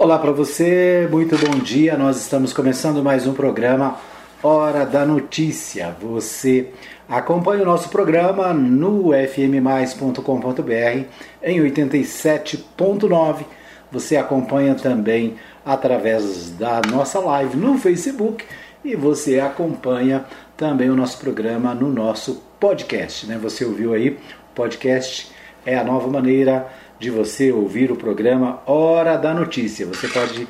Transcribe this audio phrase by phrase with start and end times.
[0.00, 1.94] Olá para você, muito bom dia.
[1.94, 3.98] Nós estamos começando mais um programa
[4.42, 5.94] Hora da Notícia.
[6.00, 6.70] Você
[7.06, 11.04] acompanha o nosso programa no fmmais.com.br
[11.42, 13.44] em 87.9.
[13.92, 15.34] Você acompanha também
[15.66, 18.46] através da nossa live no Facebook
[18.82, 20.24] e você acompanha
[20.56, 23.26] também o nosso programa no nosso podcast.
[23.26, 23.36] Né?
[23.36, 24.18] Você ouviu aí?
[24.54, 25.30] Podcast
[25.66, 26.68] é a nova maneira
[27.00, 29.86] de você ouvir o programa Hora da Notícia.
[29.86, 30.46] Você pode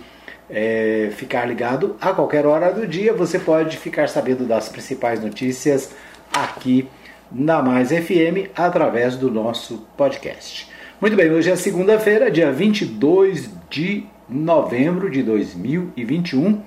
[0.51, 5.95] é, ficar ligado a qualquer hora do dia, você pode ficar sabendo das principais notícias
[6.33, 6.89] aqui
[7.31, 10.69] na Mais FM através do nosso podcast.
[11.01, 16.61] Muito bem, hoje é segunda-feira, dia 22 de novembro de 2021.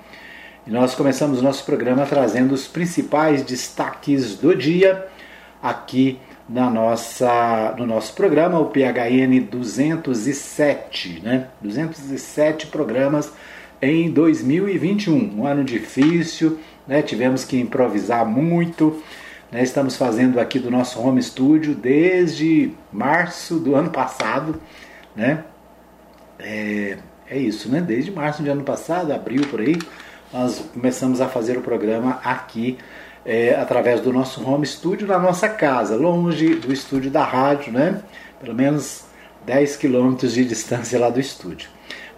[0.65, 5.05] E nós começamos nosso programa trazendo os principais destaques do dia
[5.61, 11.47] aqui na nossa, no nosso programa, o PHN 207, né?
[11.61, 13.31] 207 programas
[13.81, 17.01] em 2021, um ano difícil, né?
[17.01, 19.01] Tivemos que improvisar muito,
[19.51, 19.63] né?
[19.63, 24.61] Estamos fazendo aqui do nosso home studio desde março do ano passado,
[25.15, 25.43] né?
[26.39, 26.97] É,
[27.29, 27.79] é isso, né?
[27.79, 29.77] Desde março do ano passado, abril por aí,
[30.31, 32.77] nós começamos a fazer o programa aqui
[33.25, 38.01] é, através do nosso home studio na nossa casa, longe do estúdio da rádio, né?
[38.39, 39.05] Pelo menos
[39.45, 41.69] 10 quilômetros de distância lá do estúdio.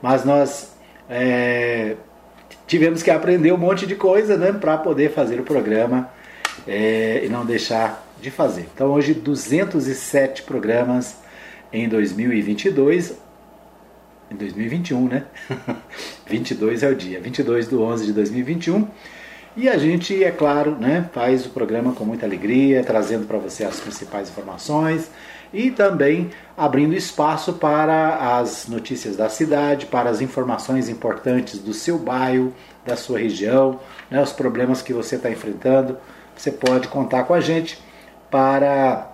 [0.01, 0.75] Mas nós
[1.09, 1.95] é,
[2.67, 6.09] tivemos que aprender um monte de coisa né, para poder fazer o programa
[6.67, 8.67] é, e não deixar de fazer.
[8.73, 11.17] Então hoje 207 programas
[11.71, 13.15] em 2022,
[14.31, 15.25] em 2021, né?
[16.25, 18.87] 22 é o dia, 22 do 11 de 2021.
[19.57, 23.63] E a gente, é claro, né, faz o programa com muita alegria, trazendo para você
[23.63, 25.09] as principais informações
[25.53, 31.97] e também abrindo espaço para as notícias da cidade, para as informações importantes do seu
[31.97, 32.53] bairro,
[32.85, 33.79] da sua região,
[34.11, 35.97] né, os problemas que você está enfrentando.
[36.35, 37.81] Você pode contar com a gente
[38.29, 39.09] para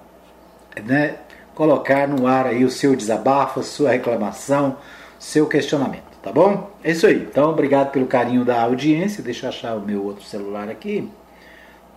[0.83, 1.17] né,
[1.53, 4.77] colocar no ar aí o seu desabafo, sua reclamação,
[5.19, 6.69] seu questionamento tá bom?
[6.83, 7.27] É isso aí.
[7.29, 9.23] Então, obrigado pelo carinho da audiência.
[9.23, 11.09] Deixa eu achar o meu outro celular aqui.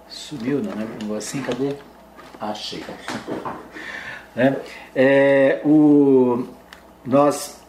[0.08, 0.86] Sumiu, não, né?
[1.16, 1.74] Assim, cadê?
[2.40, 2.82] Achei.
[4.34, 4.56] né?
[4.94, 6.46] É, o,
[7.04, 7.60] nós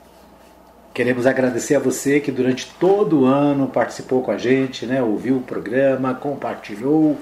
[0.93, 5.03] queremos agradecer a você que durante todo o ano participou com a gente, né?
[5.03, 7.17] ouviu o programa, compartilhou,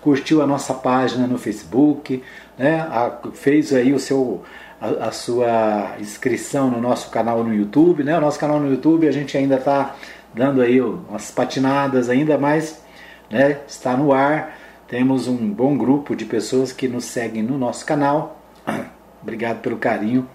[0.00, 2.22] curtiu a nossa página no Facebook,
[2.58, 2.80] né?
[2.80, 4.42] A, fez aí o seu
[4.82, 8.18] a, a, sua inscrição no nosso canal no YouTube, né?
[8.18, 9.94] O nosso canal no YouTube a gente ainda está
[10.34, 12.82] dando aí umas patinadas ainda, mas
[13.30, 14.58] né, está no ar.
[14.88, 18.42] Temos um bom grupo de pessoas que nos seguem no nosso canal.
[19.22, 20.28] Obrigado pelo carinho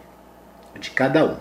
[0.80, 1.36] de cada um.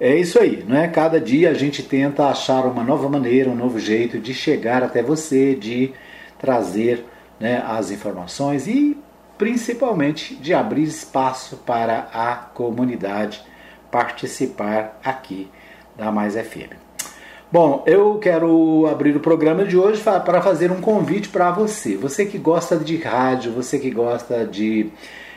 [0.00, 0.88] É isso aí, não é?
[0.88, 5.02] Cada dia a gente tenta achar uma nova maneira, um novo jeito de chegar até
[5.02, 5.92] você, de
[6.38, 7.04] trazer
[7.38, 8.96] né, as informações e
[9.38, 13.42] principalmente de abrir espaço para a comunidade
[13.90, 15.48] participar aqui
[15.96, 16.74] da Mais FM.
[17.50, 21.96] Bom, eu quero abrir o programa de hoje para fazer um convite para você.
[21.96, 24.90] Você que gosta de rádio, você que gosta de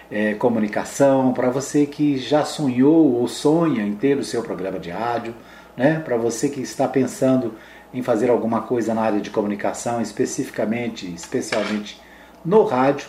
[0.10, 4.90] é, comunicação, para você que já sonhou ou sonha em ter o seu programa de
[4.90, 5.36] rádio,
[5.78, 6.02] né?
[6.04, 7.54] para você que está pensando
[7.94, 12.02] em fazer alguma coisa na área de comunicação, especificamente, especialmente
[12.44, 13.08] no rádio,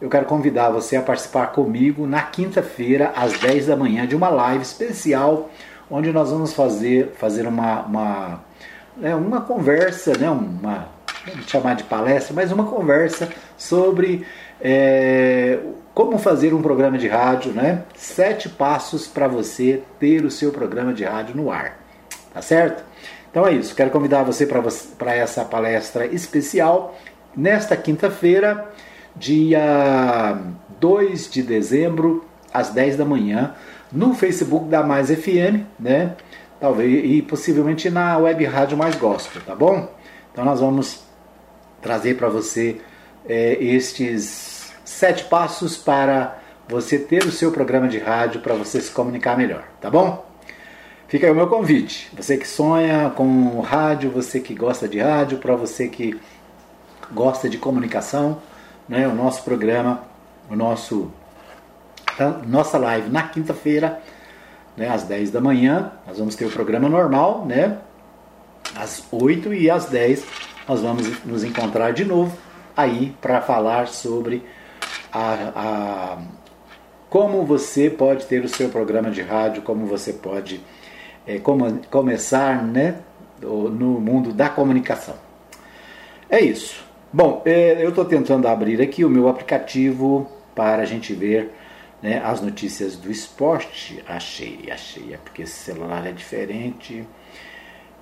[0.00, 4.28] eu quero convidar você a participar comigo na quinta-feira, às 10 da manhã, de uma
[4.28, 5.50] live especial,
[5.90, 8.44] onde nós vamos fazer, fazer uma, uma,
[8.96, 10.88] né, uma conversa, né, uma,
[11.26, 14.26] vamos chamar de palestra, mas uma conversa sobre
[14.60, 15.58] é,
[15.94, 17.84] como fazer um programa de rádio, né?
[17.94, 21.78] Sete passos para você ter o seu programa de rádio no ar,
[22.32, 22.82] tá certo?
[23.30, 26.96] Então é isso, quero convidar você para essa palestra especial
[27.36, 28.68] nesta quinta-feira
[29.16, 30.38] dia
[30.80, 33.54] 2 de dezembro, às 10 da manhã,
[33.90, 36.16] no Facebook da Mais FM, né?
[36.60, 39.88] Talvez e possivelmente na web rádio Mais Gospel, tá bom?
[40.32, 41.04] Então nós vamos
[41.80, 42.80] trazer para você
[43.28, 46.38] é, estes sete passos para
[46.68, 50.24] você ter o seu programa de rádio para você se comunicar melhor, tá bom?
[51.06, 52.10] Fica aí o meu convite.
[52.16, 56.18] Você que sonha com rádio, você que gosta de rádio, para você que
[57.12, 58.40] gosta de comunicação,
[58.88, 60.02] né, o nosso programa,
[60.50, 61.10] o nosso
[62.16, 64.00] tá, nossa live na quinta-feira,
[64.76, 65.92] né, às 10 da manhã.
[66.06, 67.78] Nós vamos ter o programa normal, né?
[68.74, 70.24] Às 8 e às 10
[70.66, 72.36] nós vamos nos encontrar de novo
[72.76, 74.42] aí para falar sobre
[75.12, 76.18] a, a,
[77.08, 80.60] como você pode ter o seu programa de rádio, como você pode
[81.26, 82.96] é, como, começar né,
[83.40, 85.14] no mundo da comunicação.
[86.28, 86.83] É isso.
[87.16, 91.52] Bom, é, eu estou tentando abrir aqui o meu aplicativo para a gente ver
[92.02, 94.02] né, as notícias do esporte.
[94.04, 97.06] Achei, achei, é porque esse celular é diferente.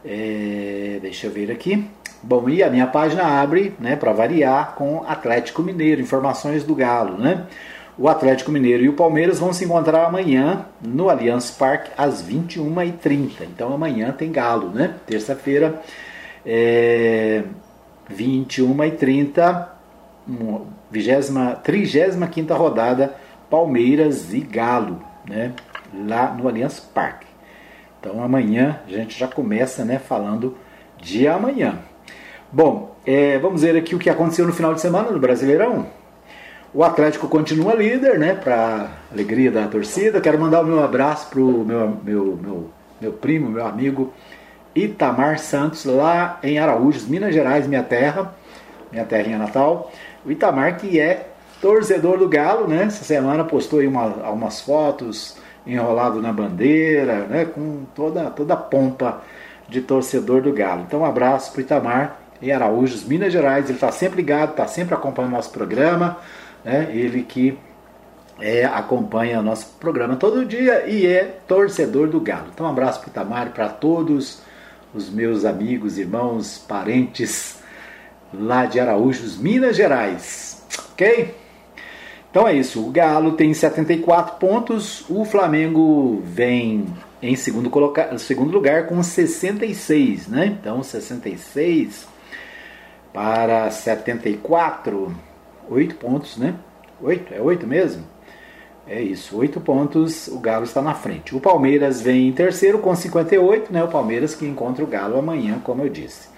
[0.02, 1.86] É, deixa eu ver aqui.
[2.22, 7.18] Bom, e a minha página abre, né, para variar, com Atlético Mineiro, informações do Galo,
[7.18, 7.46] né?
[7.98, 13.42] O Atlético Mineiro e o Palmeiras vão se encontrar amanhã no Allianz Parque às 21h30.
[13.42, 14.94] Então amanhã tem Galo, né?
[15.06, 15.82] Terça-feira,
[16.46, 17.44] é,
[18.12, 19.68] 21h30,
[21.62, 23.14] 35 rodada
[23.50, 25.52] Palmeiras e Galo, né?
[26.06, 27.26] Lá no Allianz Parque.
[28.00, 29.98] Então amanhã a gente já começa, né?
[29.98, 30.56] Falando
[31.00, 31.78] de amanhã.
[32.50, 35.86] Bom, é, vamos ver aqui o que aconteceu no final de semana no Brasileirão.
[36.74, 38.34] O Atlético continua líder, né?
[38.34, 40.20] Para alegria da torcida.
[40.20, 42.70] Quero mandar o meu abraço pro meu, meu, meu,
[43.00, 44.12] meu primo, meu amigo
[44.74, 48.34] Itamar Santos, lá em Araújos, Minas Gerais, minha terra,
[48.90, 49.90] minha terrinha natal.
[50.24, 51.28] O Itamar que é
[51.60, 52.84] torcedor do Galo, né?
[52.84, 55.36] Essa semana postou aí uma, umas fotos
[55.66, 57.44] enrolado na bandeira, né?
[57.44, 59.22] Com toda, toda a pompa
[59.68, 60.84] de torcedor do Galo.
[60.86, 63.66] Então um abraço para Itamar em Araújos, Minas Gerais.
[63.66, 66.18] Ele está sempre ligado, está sempre acompanhando o nosso programa
[66.64, 66.90] né?
[66.92, 67.58] ele que
[68.40, 72.48] é, acompanha o nosso programa todo dia e é torcedor do Galo.
[72.52, 74.42] Então, um abraço para o Itamar, para todos
[74.94, 77.56] os meus amigos, irmãos, parentes
[78.32, 80.62] lá de Araújos, Minas Gerais.
[80.92, 81.34] Ok?
[82.30, 82.86] Então é isso.
[82.86, 86.86] O Galo tem 74 pontos, o Flamengo vem
[87.20, 88.16] em segundo, coloca...
[88.18, 90.46] segundo lugar com 66, né?
[90.46, 92.06] Então 66
[93.12, 95.14] para 74
[95.68, 96.54] oito pontos, né?
[97.00, 98.04] Oito, é oito mesmo?
[98.86, 101.36] É isso, oito pontos, o Galo está na frente.
[101.36, 103.82] O Palmeiras vem em terceiro com 58, né?
[103.84, 106.28] O Palmeiras que encontra o Galo amanhã, como eu disse.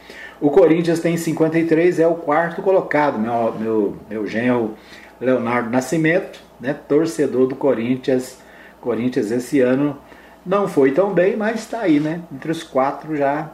[0.40, 4.74] O Corinthians tem 53, é o quarto colocado, meu, meu, meu genro
[5.18, 6.74] Leonardo Nascimento, né?
[6.86, 8.38] Torcedor do Corinthians.
[8.80, 9.96] Corinthians esse ano
[10.44, 12.20] não foi tão bem, mas está aí, né?
[12.30, 13.50] Entre os quatro já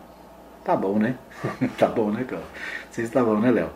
[0.64, 1.14] tá bom, né?
[1.78, 2.48] tá bom, né, Cláudio?
[2.90, 3.70] Vocês tá bom, né, Léo?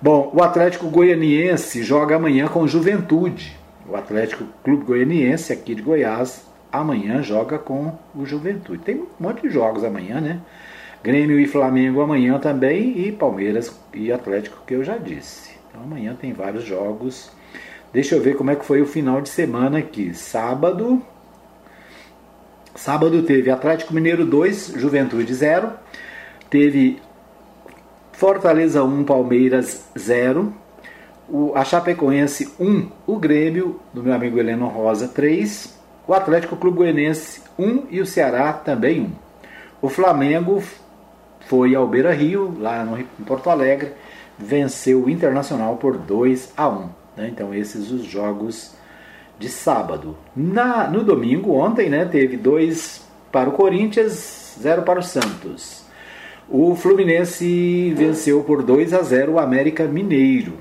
[0.00, 3.57] Bom, o Atlético Goianiense joga amanhã com Juventude.
[3.88, 8.82] O Atlético Clube Goianiense, aqui de Goiás, amanhã joga com o Juventude.
[8.82, 10.40] Tem um monte de jogos amanhã, né?
[11.02, 15.52] Grêmio e Flamengo amanhã também, e Palmeiras e Atlético, que eu já disse.
[15.70, 17.30] Então amanhã tem vários jogos.
[17.92, 20.12] Deixa eu ver como é que foi o final de semana aqui.
[20.12, 21.02] Sábado.
[22.74, 25.72] Sábado teve Atlético Mineiro 2, Juventude 0.
[26.50, 27.00] Teve
[28.12, 30.52] Fortaleza 1, Palmeiras 0.
[31.28, 35.78] O, a Chapecoense 1, o Grêmio, do meu amigo Heleno Rosa 3.
[36.06, 39.10] O Atlético Clube Goianense 1 e o Ceará também 1.
[39.82, 40.62] O Flamengo
[41.40, 43.92] foi ao Beira Rio, lá no, em Porto Alegre,
[44.38, 46.88] venceu o Internacional por 2 a 1.
[47.16, 47.28] Né?
[47.28, 48.74] Então esses os jogos
[49.38, 50.16] de sábado.
[50.34, 55.84] Na, no domingo, ontem, né, teve 2 para o Corinthians, 0 para o Santos.
[56.48, 60.54] O Fluminense venceu por 2 a 0 o América Mineiro.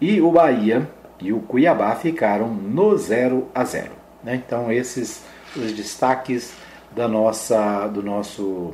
[0.00, 0.88] E o Bahia
[1.20, 3.90] e o Cuiabá ficaram no 0 a 0.
[4.24, 4.42] Né?
[4.46, 5.22] Então esses
[5.56, 6.54] os destaques
[6.94, 8.72] da nossa do nosso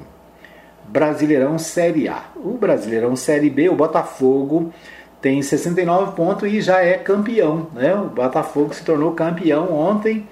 [0.88, 2.23] Brasileirão Série A.
[2.37, 4.73] O Brasileirão Série B, o Botafogo
[5.21, 7.66] tem 69 pontos e já é campeão.
[7.73, 7.95] Né?
[7.95, 10.26] O Botafogo se tornou campeão ontem.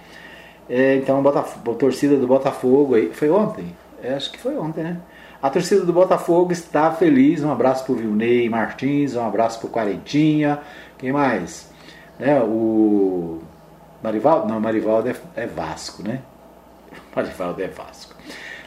[0.68, 1.42] É, então a,
[1.74, 3.74] torcida do Botafogo foi ontem?
[4.02, 4.98] É, acho que foi ontem, né?
[5.44, 7.44] A torcida do Botafogo está feliz.
[7.44, 10.58] Um abraço para o Vilney Martins, um abraço para o Quarentinha.
[10.96, 11.70] Quem mais?
[12.18, 13.40] Né, o
[14.02, 14.48] Marivaldo?
[14.48, 16.22] Não, Marivaldo é, é Vasco, né?
[17.14, 18.14] Marivaldo é Vasco.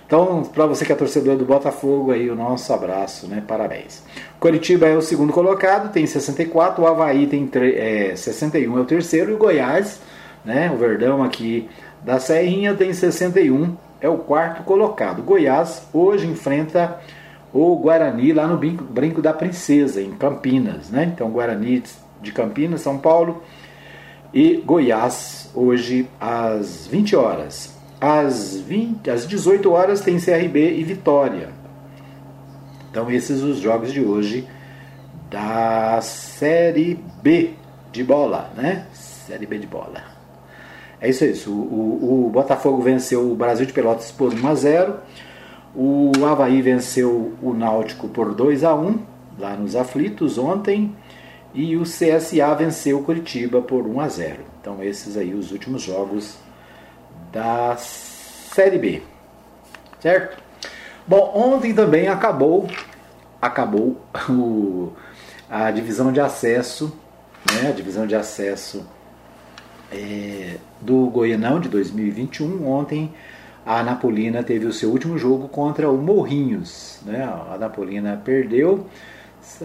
[0.05, 3.43] Então, para você que é torcedor do Botafogo, aí o nosso abraço, né?
[3.47, 4.03] Parabéns.
[4.39, 9.31] Curitiba é o segundo colocado, tem 64, o Havaí tem é, 61, é o terceiro,
[9.31, 9.99] e o Goiás,
[10.45, 10.69] né?
[10.71, 11.67] O Verdão aqui
[12.03, 15.23] da Serrinha tem 61 é o quarto colocado.
[15.23, 16.99] Goiás hoje enfrenta
[17.53, 20.89] o Guarani lá no Brinco da Princesa, em Campinas.
[20.89, 21.11] Né?
[21.13, 21.83] Então, Guarani
[22.21, 23.41] de Campinas, São Paulo
[24.33, 27.75] e Goiás hoje às 20 horas.
[27.99, 31.49] Às, 20, às 18 horas tem CRB e Vitória.
[32.91, 34.47] Então, esses os jogos de hoje
[35.29, 37.53] da Série B
[37.91, 38.85] de bola, né?
[38.93, 40.16] Série B de bola.
[40.99, 41.51] É isso, é isso.
[41.51, 44.95] O, o, o, Botafogo venceu o Brasil de Pelotas por 1 a 0.
[45.75, 48.99] O Havaí venceu o Náutico por 2 a 1
[49.37, 50.95] lá nos aflitos ontem.
[51.53, 54.39] E o CSA venceu o Curitiba por 1 a 0.
[54.59, 56.37] Então esses aí os últimos jogos
[57.31, 59.01] da Série B.
[59.99, 60.41] certo?
[61.07, 62.67] Bom, ontem também acabou
[63.41, 64.91] acabou o,
[65.49, 66.91] a divisão de acesso,
[67.53, 68.85] né, a divisão de acesso
[69.91, 72.67] é, do Goianão de 2021.
[72.67, 73.11] Ontem
[73.65, 76.99] a Anapolina teve o seu último jogo contra o Morrinhos.
[77.05, 77.23] Né?
[77.23, 78.87] A Anapolina perdeu,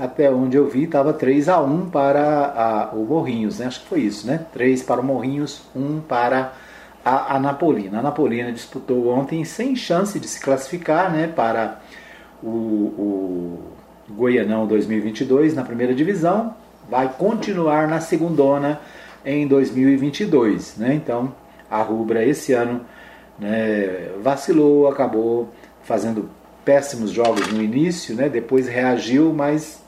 [0.01, 3.67] até onde eu vi, estava 3 a 1 para a, o Morrinhos, né?
[3.67, 4.45] acho que foi isso, né?
[4.53, 6.53] 3 para o Morrinhos, 1 para
[7.05, 7.99] a Anapolina.
[7.99, 11.81] A Anapolina disputou ontem sem chance de se classificar né, para
[12.43, 13.63] o, o
[14.11, 16.55] Goianão 2022 na primeira divisão,
[16.89, 18.81] vai continuar na segundona
[19.25, 20.77] em 2022.
[20.77, 20.95] Né?
[20.95, 21.35] Então,
[21.71, 22.83] a Rubra esse ano
[23.39, 25.51] né, vacilou, acabou
[25.83, 26.31] fazendo
[26.65, 28.29] péssimos jogos no início, né?
[28.29, 29.83] depois reagiu, mas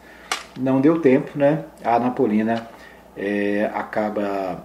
[0.59, 1.39] não deu tempo.
[1.39, 1.65] Né?
[1.85, 2.69] A Napolina
[3.17, 4.65] é, acaba,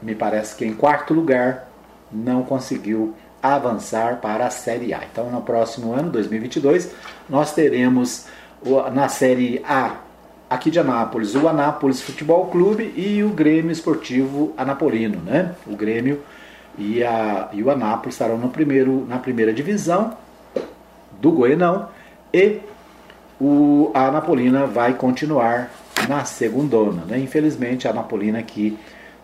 [0.00, 1.68] me parece que em quarto lugar,
[2.12, 5.00] não conseguiu avançar para a Série A.
[5.10, 6.94] Então, no próximo ano, 2022,
[7.28, 8.26] nós teremos
[8.92, 10.01] na Série A
[10.54, 15.54] aqui de Anápolis, o Anápolis Futebol Clube e o Grêmio Esportivo Anapolino, né?
[15.66, 16.20] O Grêmio
[16.78, 20.16] e, a, e o Anápolis estarão no primeiro, na primeira divisão
[21.20, 21.88] do Goianão
[22.32, 22.60] e
[23.40, 25.70] o, a Anapolina vai continuar
[26.08, 27.18] na segundona, né?
[27.18, 28.78] Infelizmente a Anapolina que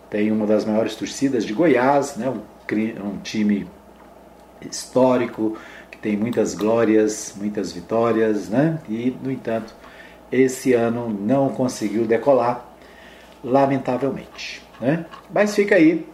[0.09, 2.29] tem uma das maiores torcidas de Goiás, né?
[2.29, 3.67] um, um time
[4.61, 5.57] histórico,
[6.01, 8.79] tem muitas glórias, muitas vitórias, né?
[8.87, 9.73] E, no entanto,
[10.31, 12.65] esse ano não conseguiu decolar,
[13.43, 15.05] lamentavelmente, né?
[15.33, 16.05] Mas fica aí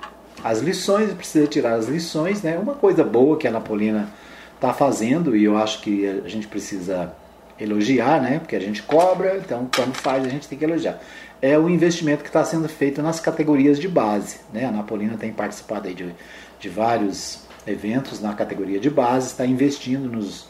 [0.43, 2.57] as lições, precisa tirar as lições, né?
[2.57, 4.10] Uma coisa boa que a Napolina
[4.53, 7.13] está fazendo e eu acho que a gente precisa
[7.60, 8.39] elogiar, né?
[8.39, 11.00] Porque a gente cobra, então quando faz a gente tem que elogiar.
[11.41, 14.65] É o investimento que está sendo feito nas categorias de base, né?
[14.65, 16.13] A Napolina tem participado aí de,
[16.60, 20.48] de vários eventos na categoria de base, está investindo nos,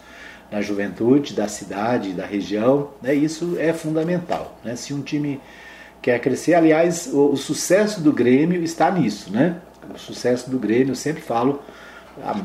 [0.52, 2.90] na juventude da cidade, da região.
[3.02, 3.14] Né?
[3.14, 4.58] Isso é fundamental.
[4.64, 4.76] Né?
[4.76, 5.40] Se um time
[6.02, 9.32] quer crescer, aliás, o, o, sucesso do Grêmio está nisso.
[9.32, 9.58] Né?
[9.94, 11.62] O sucesso do Grêmio, eu sempre falo,
[12.24, 12.36] há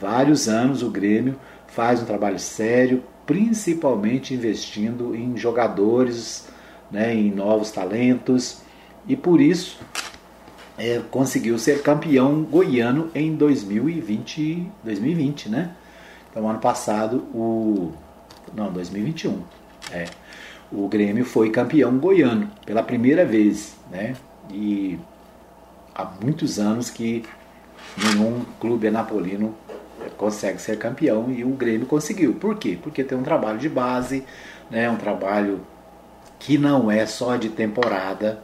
[0.00, 1.36] vários anos o Grêmio
[1.68, 6.48] faz um trabalho sério, principalmente investindo em jogadores,
[6.90, 8.58] né, em novos talentos.
[9.08, 9.78] E por isso
[10.78, 15.70] é, conseguiu ser campeão goiano em 2020, 2020, né?
[16.34, 17.92] Então, ano passado, o.
[18.52, 19.40] Não, 2021.
[19.92, 20.06] É.
[20.72, 24.16] O Grêmio foi campeão goiano pela primeira vez, né?
[24.50, 24.98] E
[25.94, 27.24] há muitos anos que
[27.96, 29.54] nenhum clube anapolino
[30.16, 32.34] consegue ser campeão e o Grêmio conseguiu.
[32.34, 32.76] Por quê?
[32.82, 34.24] Porque tem um trabalho de base,
[34.68, 34.90] né?
[34.90, 35.60] Um trabalho
[36.40, 38.42] que não é só de temporada,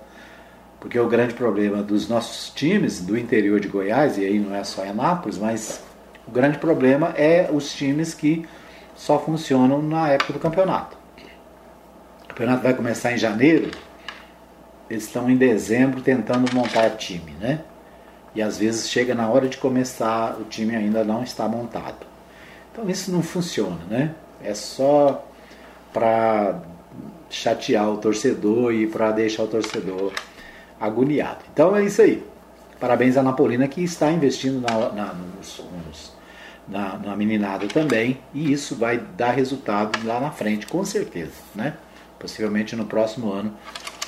[0.78, 4.62] porque o grande problema dos nossos times do interior de Goiás, e aí não é
[4.62, 5.89] só Anápolis, mas
[6.30, 8.46] o grande problema é os times que
[8.94, 10.96] só funcionam na época do campeonato.
[12.22, 13.68] O campeonato vai começar em janeiro,
[14.88, 17.62] eles estão em dezembro tentando montar time, né?
[18.32, 22.06] E às vezes chega na hora de começar, o time ainda não está montado.
[22.70, 24.14] Então isso não funciona, né?
[24.40, 25.26] É só
[25.92, 26.60] para
[27.28, 30.12] chatear o torcedor e para deixar o torcedor
[30.80, 31.40] agoniado.
[31.52, 32.24] Então é isso aí.
[32.78, 36.19] Parabéns à Napolina que está investindo na, na, nos, nos,
[36.70, 41.32] na, na meninada também e isso vai dar resultado lá na frente, com certeza.
[41.54, 41.74] Né?
[42.18, 43.52] Possivelmente no próximo ano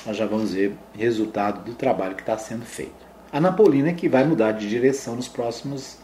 [0.05, 3.03] nós já vamos ver resultado do trabalho que está sendo feito.
[3.31, 5.97] A Napolina é que vai mudar de direção nos próximos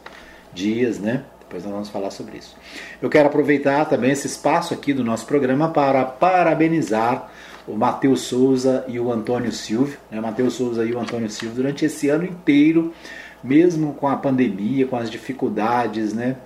[0.54, 1.26] dias, né?
[1.42, 2.56] Depois nós vamos falar sobre isso.
[3.02, 7.32] Eu quero aproveitar também esse espaço aqui do nosso programa para parabenizar
[7.68, 9.98] o Matheus Souza e o Antônio Silvio.
[10.10, 10.20] Né?
[10.20, 12.94] Matheus Souza e o Antônio Silvio durante esse ano inteiro,
[13.44, 16.38] mesmo com a pandemia, com as dificuldades, né?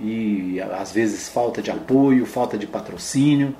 [0.00, 3.54] E às vezes falta de apoio, falta de patrocínio,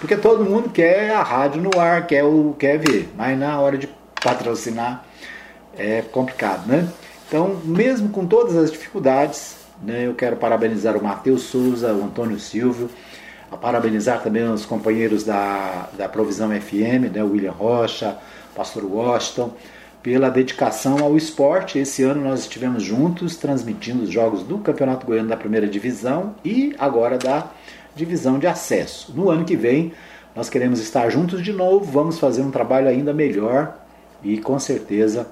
[0.00, 3.76] porque todo mundo quer a rádio no ar, quer, o, quer ver, mas na hora
[3.76, 3.88] de
[4.22, 5.04] patrocinar
[5.76, 6.88] é complicado, né?
[7.28, 12.38] Então, mesmo com todas as dificuldades, né, eu quero parabenizar o Matheus Souza, o Antônio
[12.38, 12.90] Silvio,
[13.50, 18.16] a parabenizar também os companheiros da, da Provisão FM, né, o William Rocha,
[18.54, 19.52] Pastor Washington,
[20.02, 21.78] pela dedicação ao esporte.
[21.78, 26.74] Esse ano nós estivemos juntos transmitindo os jogos do Campeonato Goiano da Primeira Divisão e
[26.78, 27.50] agora da
[27.94, 29.12] Divisão de Acesso.
[29.14, 29.92] No ano que vem
[30.34, 33.76] nós queremos estar juntos de novo, vamos fazer um trabalho ainda melhor
[34.22, 35.26] e com certeza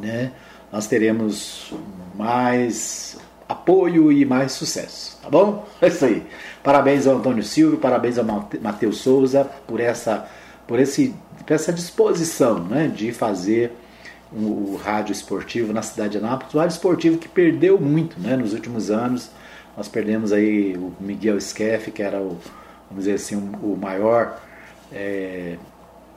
[0.00, 0.32] né,
[0.72, 1.74] nós teremos
[2.14, 5.66] mais apoio e mais sucesso, tá bom?
[5.80, 6.26] É isso aí.
[6.62, 10.26] Parabéns ao Antônio Silvio, parabéns ao Matheus Souza por essa,
[10.66, 11.14] por esse,
[11.46, 13.72] por essa disposição né, de fazer
[14.32, 16.54] o, rádio esportivo na cidade de Anápolis.
[16.54, 19.30] O rádio esportivo que perdeu muito né, nos últimos anos
[19.76, 22.38] Nós perdemos aí o Miguel Skeff, que era o,
[22.88, 24.40] vamos dizer assim, o maior
[24.92, 25.56] é,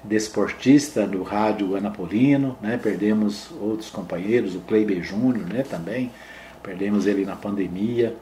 [0.04, 2.80] desportista do rádio Anapolino, né?
[2.82, 5.64] Perdemos outros companheiros, o Kleiber Júnior, né?
[5.64, 6.12] Também
[6.64, 8.16] perdemos ele na pandemia.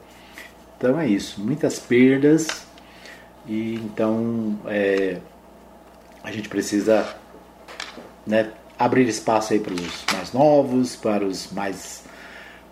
[0.76, 2.66] Então é isso, muitas perdas
[3.46, 5.18] e então é,
[6.28, 7.08] a gente precisa
[8.26, 12.04] né, abrir espaço aí para os mais novos, para os mais,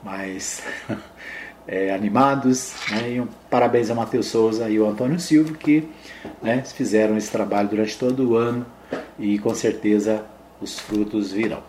[0.05, 0.63] mais
[1.67, 2.75] é, animados.
[2.91, 5.89] Né, e um parabéns ao Matheus Souza e ao Antônio Silva que
[6.43, 8.67] né, fizeram esse trabalho durante todo o ano
[9.19, 10.23] e com certeza
[10.61, 11.63] os frutos virão.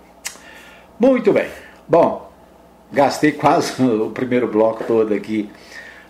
[0.99, 1.47] Muito bem.
[1.87, 2.29] Bom,
[2.91, 5.49] gastei quase o primeiro bloco todo aqui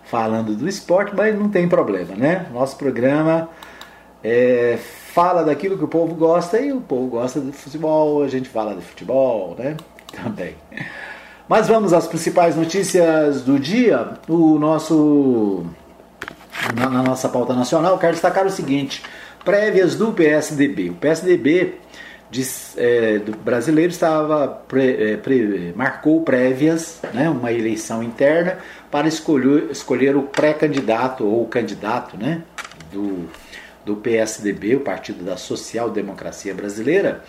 [0.05, 2.47] falando do esporte, mas não tem problema, né?
[2.51, 3.47] Nosso programa
[4.23, 4.79] é,
[5.17, 8.75] fala daquilo que o povo gosta e o povo gosta de futebol, a gente fala
[8.75, 9.75] de futebol, né?
[10.23, 10.53] Também.
[11.49, 14.09] Mas vamos às principais notícias do dia.
[14.29, 15.65] O nosso
[16.75, 19.01] na, na nossa pauta nacional, quero destacar o seguinte:
[19.43, 20.91] prévias do PSDB.
[20.91, 21.79] O PSDB
[22.29, 28.59] diz, é, do brasileiro estava pre, é, pre, marcou prévias, né, uma eleição interna
[28.91, 32.43] para escolher, escolher o pré-candidato ou o candidato, né,
[32.91, 33.27] do
[33.87, 37.23] do PSDB, o Partido da Social Democracia Brasileira,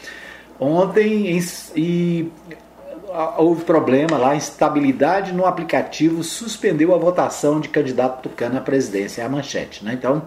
[0.59, 1.38] ontem
[1.77, 2.31] e
[3.38, 9.25] houve problema lá, instabilidade no aplicativo suspendeu a votação de candidato tucano à presidência, é
[9.25, 9.85] a manchete.
[9.85, 9.95] Né?
[9.95, 10.27] Então,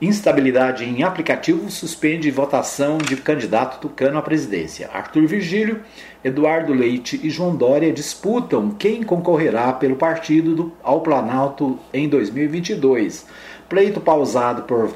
[0.00, 4.88] instabilidade em aplicativo suspende votação de candidato tucano à presidência.
[4.92, 5.82] Arthur Virgílio,
[6.24, 13.26] Eduardo Leite e João Dória disputam quem concorrerá pelo partido do, ao Planalto em 2022.
[13.68, 14.94] Pleito pausado por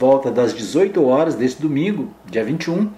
[0.00, 2.90] volta das 18 horas deste domingo, dia 21,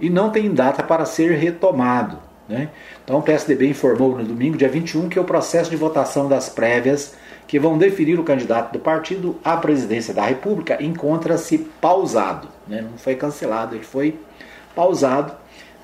[0.00, 2.18] e não tem data para ser retomado.
[2.48, 2.70] Né?
[3.04, 7.14] Então o PSDB informou no domingo, dia 21, que o processo de votação das prévias
[7.46, 12.48] que vão definir o candidato do partido à presidência da República encontra-se pausado.
[12.66, 12.82] Né?
[12.82, 14.18] Não foi cancelado, ele foi
[14.74, 15.32] pausado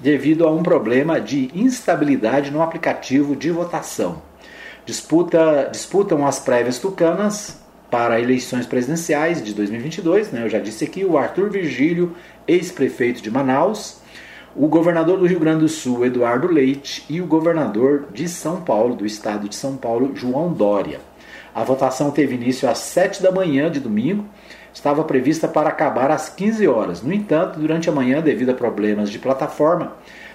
[0.00, 4.20] devido a um problema de instabilidade no aplicativo de votação.
[4.84, 7.64] Disputa, disputam as prévias tucanas
[7.96, 12.14] para eleições presidenciais de 2022, né, eu já disse aqui, o Arthur Virgílio,
[12.46, 14.02] ex-prefeito de Manaus,
[14.54, 18.94] o governador do Rio Grande do Sul, Eduardo Leite, e o governador de São Paulo,
[18.94, 21.00] do estado de São Paulo, João Dória.
[21.54, 24.26] A votação teve início às 7 da manhã de domingo,
[24.74, 27.00] estava prevista para acabar às 15 horas.
[27.00, 29.94] No entanto, durante a manhã, devido a problemas de plataforma,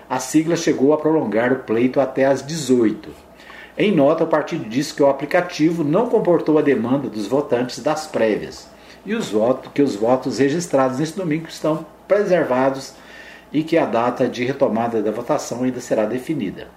[0.09, 3.30] a sigla chegou a prolongar o pleito até às 18.
[3.77, 8.05] Em nota, o partido disse que o aplicativo não comportou a demanda dos votantes das
[8.05, 8.67] prévias
[9.05, 12.93] e os votos, que os votos registrados neste domingo estão preservados
[13.51, 16.67] e que a data de retomada da votação ainda será definida.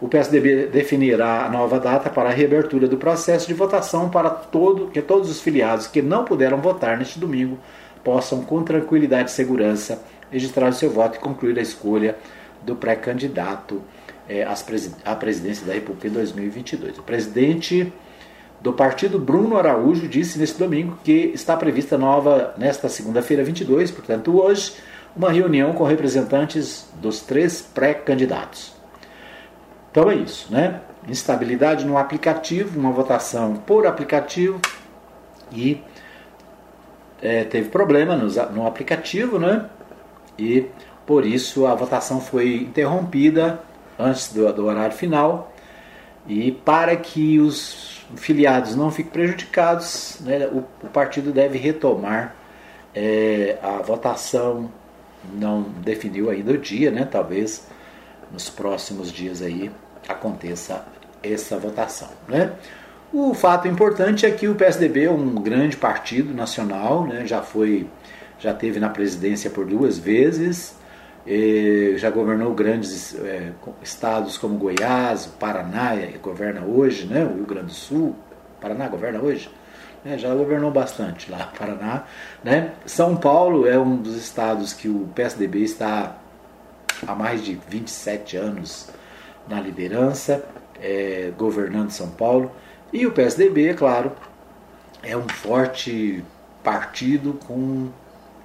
[0.00, 4.88] O PSDB definirá a nova data para a reabertura do processo de votação para todo,
[4.88, 7.58] que todos os filiados que não puderam votar neste domingo
[8.04, 12.16] possam, com tranquilidade e segurança, registrar o seu voto e concluir a escolha
[12.62, 13.82] do pré-candidato
[14.28, 14.46] é,
[15.14, 16.98] presidência da República em 2022.
[16.98, 17.92] O presidente
[18.60, 24.38] do partido, Bruno Araújo, disse neste domingo que está prevista nova, nesta segunda-feira 22, portanto
[24.38, 24.74] hoje,
[25.16, 28.74] uma reunião com representantes dos três pré-candidatos.
[29.90, 30.80] Então é isso, né?
[31.08, 34.60] Instabilidade no aplicativo, uma votação por aplicativo
[35.50, 35.80] e
[37.22, 39.66] é, teve problema no, no aplicativo, né?
[40.38, 40.66] E
[41.06, 43.60] por isso a votação foi interrompida
[43.98, 45.52] antes do, do horário final.
[46.26, 52.34] E para que os filiados não fiquem prejudicados, né, o, o, partido deve retomar
[52.94, 54.70] é, a votação.
[55.32, 57.04] Não definiu ainda o dia, né?
[57.04, 57.66] Talvez
[58.30, 59.70] nos próximos dias aí
[60.08, 60.86] aconteça
[61.22, 62.52] essa votação, né?
[63.12, 67.26] O fato importante é que o PSDB é um grande partido nacional, né?
[67.26, 67.88] já foi,
[68.38, 70.76] já teve na presidência por duas vezes,
[71.98, 77.24] já governou grandes é, estados como Goiás, o Paraná governa hoje, né?
[77.24, 78.16] o Rio Grande do Sul,
[78.60, 79.50] Paraná governa hoje,
[80.02, 80.16] né?
[80.16, 82.04] já governou bastante lá, Paraná.
[82.42, 82.72] Né?
[82.86, 86.16] São Paulo é um dos estados que o PSDB está
[87.06, 88.88] há mais de 27 anos
[89.46, 90.44] na liderança,
[90.80, 92.50] é, governando São Paulo.
[92.90, 94.12] E o PSDB, é claro,
[95.02, 96.24] é um forte
[96.64, 97.90] partido com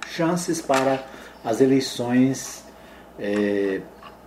[0.06, 1.02] chances para
[1.42, 2.63] as eleições
[3.18, 3.80] é,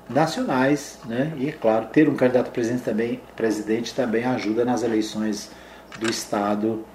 [0.10, 1.34] nacionais, né?
[1.38, 5.52] E claro, ter um candidato presidente também, presidente também ajuda nas eleições
[6.00, 6.86] do estado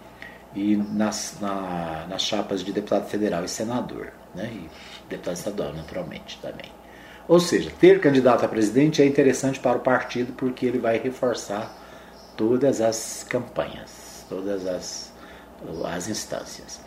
[0.54, 4.50] e nas, na, nas chapas de deputado federal e senador, né?
[4.52, 4.70] E
[5.08, 6.70] deputado estadual, naturalmente, também.
[7.28, 11.72] Ou seja, ter candidato a presidente é interessante para o partido porque ele vai reforçar
[12.36, 14.24] todas as campanhas.
[14.28, 15.12] todas as,
[15.84, 16.80] as instâncias.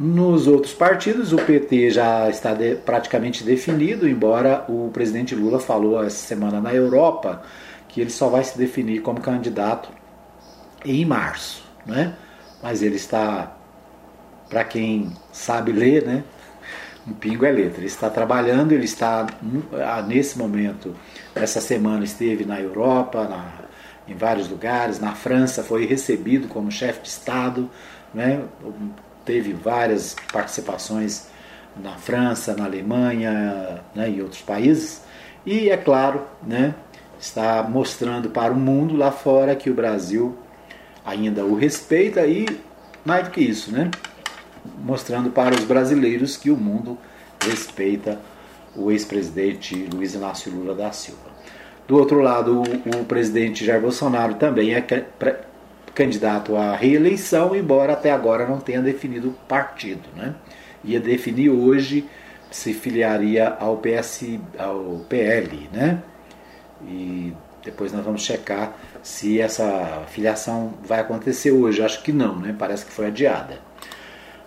[0.00, 6.04] Nos outros partidos, o PT já está de, praticamente definido, embora o presidente Lula falou
[6.04, 7.42] essa semana na Europa
[7.88, 9.90] que ele só vai se definir como candidato
[10.84, 12.14] em março, né?
[12.62, 13.56] Mas ele está,
[14.48, 16.22] para quem sabe ler, né?
[17.04, 17.78] Um pingo é letra.
[17.78, 19.26] Ele está trabalhando, ele está
[19.72, 20.94] ah, nesse momento,
[21.34, 23.52] essa semana esteve na Europa, na,
[24.06, 27.68] em vários lugares, na França foi recebido como chefe de Estado,
[28.14, 28.44] né?
[29.28, 31.26] Teve várias participações
[31.76, 35.02] na França, na Alemanha né, e outros países.
[35.44, 36.74] E, é claro, né,
[37.20, 40.34] está mostrando para o mundo lá fora que o Brasil
[41.04, 42.46] ainda o respeita e,
[43.04, 43.90] mais do que isso, né,
[44.82, 46.96] mostrando para os brasileiros que o mundo
[47.44, 48.18] respeita
[48.74, 51.28] o ex-presidente Luiz Inácio Lula da Silva.
[51.86, 54.80] Do outro lado, o, o presidente Jair Bolsonaro também é
[55.94, 60.08] candidato à reeleição, embora até agora não tenha definido partido.
[60.16, 60.34] Né?
[60.84, 62.08] Ia definir hoje
[62.50, 66.02] se filiaria ao, PS, ao PL, né?
[66.86, 67.32] E
[67.64, 71.82] depois nós vamos checar se essa filiação vai acontecer hoje.
[71.82, 72.54] Acho que não, né?
[72.58, 73.58] Parece que foi adiada.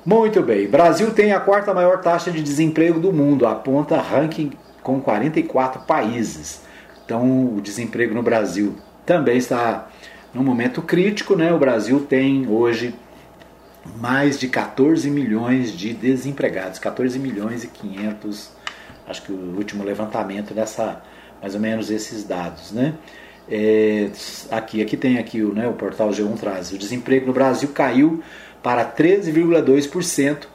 [0.04, 0.68] Muito bem.
[0.68, 4.52] Brasil tem a quarta maior taxa de desemprego do mundo, aponta ranking
[4.82, 6.62] com 44 países.
[7.06, 8.76] Então, o desemprego no Brasil
[9.06, 9.90] também está
[10.34, 11.54] num momento crítico, né?
[11.54, 12.94] O Brasil tem hoje
[13.98, 18.52] mais de 14 milhões de desempregados, 14 milhões e 500,
[19.08, 21.02] acho que o último levantamento dessa,
[21.42, 22.94] mais ou menos esses dados, né?
[23.50, 24.10] É,
[24.52, 28.24] aqui, aqui tem aqui o, né, o portal G1 traz, o desemprego no Brasil caiu
[28.62, 30.46] para 13,2%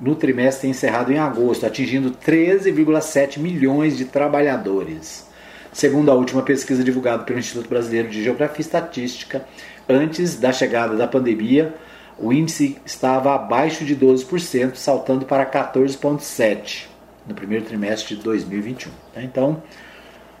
[0.00, 5.28] no trimestre encerrado em agosto, atingindo 13,7 milhões de trabalhadores.
[5.74, 9.44] Segundo a última pesquisa divulgada pelo Instituto Brasileiro de Geografia e Estatística,
[9.88, 11.74] antes da chegada da pandemia,
[12.16, 16.84] o índice estava abaixo de 12%, saltando para 14,7%
[17.26, 18.92] no primeiro trimestre de 2021.
[19.16, 19.24] Né?
[19.24, 19.64] Então,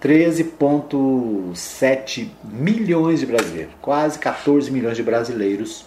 [0.00, 5.84] 13,7 milhões de brasileiros, quase 14 milhões de brasileiros,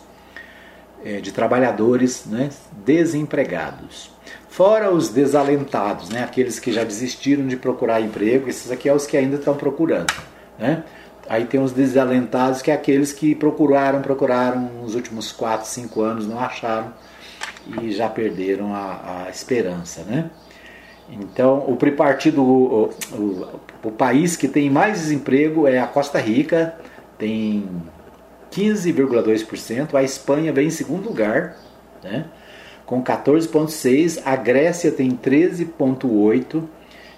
[1.22, 2.50] de trabalhadores né,
[2.86, 4.12] desempregados.
[4.50, 6.24] Fora os desalentados, né?
[6.24, 10.12] aqueles que já desistiram de procurar emprego, esses aqui é os que ainda estão procurando.
[10.58, 10.84] Né?
[11.30, 16.28] Aí tem os desalentados, que é aqueles que procuraram, procuraram nos últimos 4, 5 anos,
[16.28, 16.92] não acharam
[17.82, 20.02] e já perderam a, a esperança.
[20.04, 20.30] Né?
[21.10, 26.76] Então, o partido, o, o, o país que tem mais desemprego é a Costa Rica,
[27.18, 27.70] tem
[28.52, 31.58] 15,2%, a Espanha vem em segundo lugar,
[32.04, 32.26] né?
[32.86, 36.64] com 14,6%, a Grécia tem 13,8%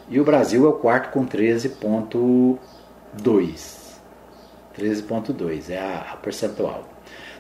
[0.10, 2.58] e o Brasil é o quarto com 13,2%.
[4.78, 6.88] 13,2% é a, a percentual.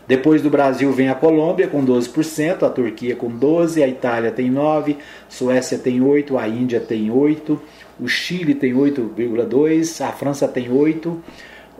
[0.09, 4.51] Depois do Brasil vem a Colômbia com 12%, a Turquia com 12%, a Itália tem
[4.51, 4.97] 9%,
[5.27, 7.59] Suécia tem 8%, a Índia tem 8%,
[7.99, 11.17] o Chile tem 8,2%, a França tem 8%,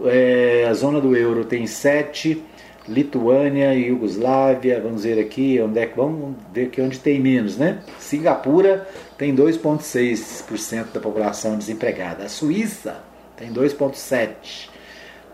[0.05, 2.41] é, a zona do euro tem 7%,
[2.88, 7.83] Lituânia Iugoslávia, vamos ver aqui, onde é que vamos ver aqui onde tem menos, né?
[7.99, 12.23] Singapura tem 2.6% da população desempregada.
[12.23, 13.03] A Suíça
[13.38, 14.69] tem 2.7,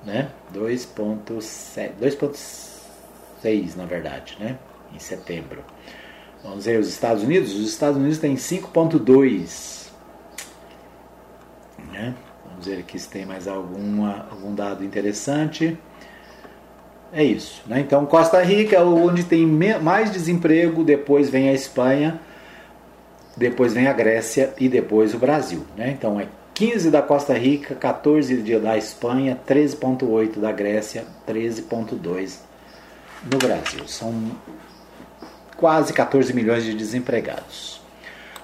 [0.06, 0.30] né?
[0.54, 4.60] 2.7, 2.6 na verdade, né?
[4.94, 5.64] Em setembro.
[6.44, 9.88] Vamos ver os Estados Unidos, os Estados Unidos têm 5.2,
[11.92, 12.14] né?
[12.56, 15.78] Vamos ver aqui se tem mais alguma, algum dado interessante.
[17.12, 17.62] É isso.
[17.68, 17.82] Né?
[17.82, 22.20] Então, Costa Rica é onde tem mais desemprego, depois vem a Espanha,
[23.36, 25.66] depois vem a Grécia e depois o Brasil.
[25.76, 25.92] Né?
[25.92, 32.38] Então, é 15 da Costa Rica, 14 da Espanha, 13,8 da Grécia, 13,2
[33.30, 33.86] no Brasil.
[33.86, 34.32] São
[35.58, 37.82] quase 14 milhões de desempregados.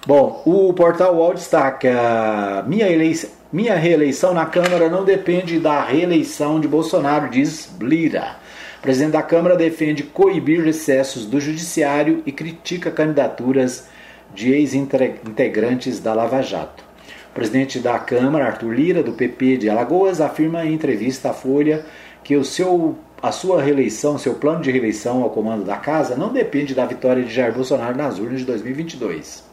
[0.05, 6.57] Bom, o portal UOL destaca: minha, eleição, minha reeleição na Câmara não depende da reeleição
[6.57, 8.37] de Bolsonaro, diz Lira.
[8.79, 13.89] O presidente da Câmara defende coibir recessos do Judiciário e critica candidaturas
[14.33, 16.81] de ex-integrantes da Lava Jato.
[17.29, 21.85] O presidente da Câmara, Arthur Lira, do PP de Alagoas, afirma em entrevista à Folha
[22.23, 26.31] que o seu, a sua reeleição, seu plano de reeleição ao comando da casa não
[26.31, 29.50] depende da vitória de Jair Bolsonaro nas urnas de 2022.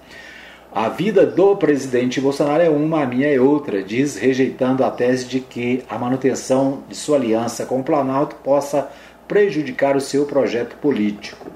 [0.71, 5.25] A vida do presidente Bolsonaro é uma, a minha é outra, diz, rejeitando a tese
[5.25, 8.87] de que a manutenção de sua aliança com o Planalto possa
[9.27, 11.51] prejudicar o seu projeto político.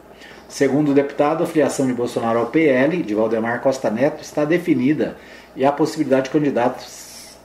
[0.49, 5.17] Segundo o deputado, a filiação de Bolsonaro ao PL, de Valdemar Costa Neto, está definida
[5.55, 7.37] e a possibilidade de, candidatos,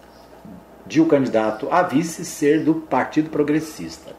[0.86, 4.16] de o candidato a vice ser do Partido Progressista.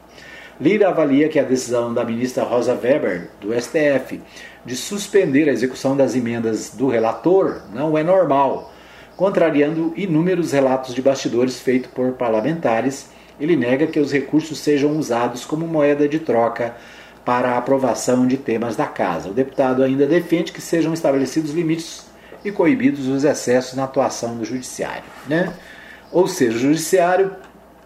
[0.61, 4.21] Lira avalia que a decisão da ministra Rosa Weber, do STF,
[4.65, 8.71] de suspender a execução das emendas do relator não é normal,
[9.15, 13.09] contrariando inúmeros relatos de bastidores feitos por parlamentares.
[13.39, 16.75] Ele nega que os recursos sejam usados como moeda de troca
[17.25, 19.29] para a aprovação de temas da casa.
[19.29, 22.05] O deputado ainda defende que sejam estabelecidos limites
[22.43, 25.03] e coibidos os excessos na atuação do judiciário.
[25.27, 25.53] Né?
[26.11, 27.31] Ou seja, o judiciário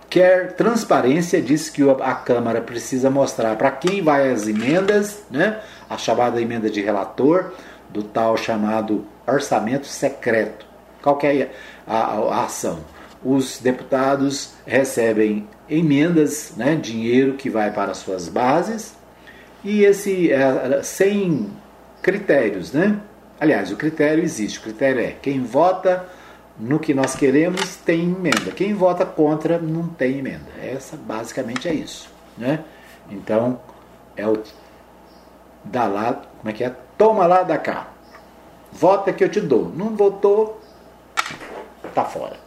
[0.10, 5.60] quer transparência, diz que a Câmara precisa mostrar para quem vai as emendas, né?
[5.94, 7.54] A chamada emenda de relator,
[7.90, 10.66] do tal chamado orçamento secreto.
[11.02, 11.50] Qual é
[11.86, 12.80] a, a, a ação?
[13.24, 18.96] Os deputados recebem emendas, né, dinheiro que vai para suas bases,
[19.64, 21.50] e esse é, sem
[22.02, 23.00] critérios, né?
[23.40, 24.60] Aliás, o critério existe.
[24.60, 26.06] O critério é quem vota
[26.60, 28.52] no que nós queremos tem emenda.
[28.52, 30.46] Quem vota contra não tem emenda.
[30.62, 32.60] Essa basicamente é isso, né?
[33.10, 33.60] Então
[34.16, 34.38] é o
[35.66, 36.74] dá lá, como é que é?
[36.98, 37.88] Toma lá da cá.
[38.72, 39.72] Vota que eu te dou.
[39.76, 40.60] Não votou,
[41.94, 42.38] tá fora.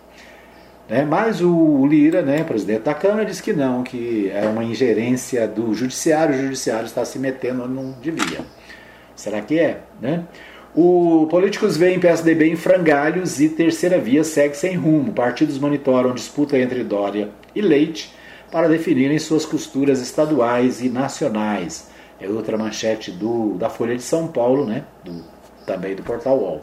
[0.88, 1.04] Né?
[1.04, 5.74] Mas o Lira, né, presidente da Câmara, disse que não, que é uma ingerência do
[5.74, 8.40] judiciário, o judiciário está se metendo onde não devia.
[9.14, 9.80] Será que é?
[10.00, 10.24] Né?
[10.74, 15.12] O Políticos veem PSDB em frangalhos e Terceira Via segue sem rumo.
[15.12, 18.14] Partidos monitoram disputa entre Dória e Leite
[18.50, 21.90] para definirem suas costuras estaduais e nacionais.
[22.20, 24.84] É outra manchete do, da Folha de São Paulo, né?
[25.04, 25.22] Do,
[25.66, 26.60] também do Portal UOL.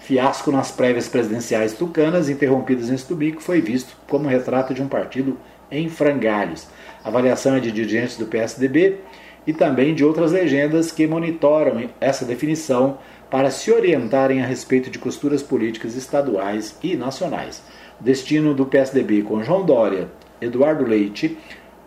[0.00, 5.38] Fiasco nas prévias presidenciais tucanas, interrompidas neste domingo, foi visto como retrato de um partido
[5.70, 6.66] em frangalhos.
[7.04, 8.98] A avaliação é de dirigentes do PSDB
[9.46, 12.98] e também de outras legendas que monitoram essa definição
[13.30, 17.62] para se orientarem a respeito de costuras políticas estaduais e nacionais.
[17.98, 20.08] Destino do PSDB com João Dória,
[20.40, 21.38] Eduardo Leite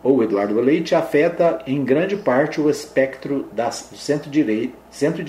[0.06, 5.24] ou Eduardo Leite afeta em grande parte o espectro do centro-direita centro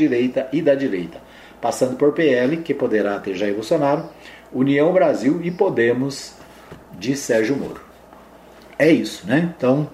[0.51, 1.19] e da direita
[1.61, 4.05] passando por PL, que poderá ter Jair Bolsonaro,
[4.51, 6.33] União Brasil e Podemos
[6.97, 7.81] de Sérgio Moro.
[8.77, 9.53] É isso, né?
[9.57, 9.89] Então,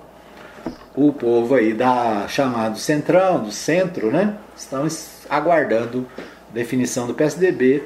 [0.96, 4.38] o povo aí da chamado Centrão, do centro, né?
[4.56, 4.86] Estão
[5.30, 6.06] aguardando
[6.54, 7.84] definição do PSDB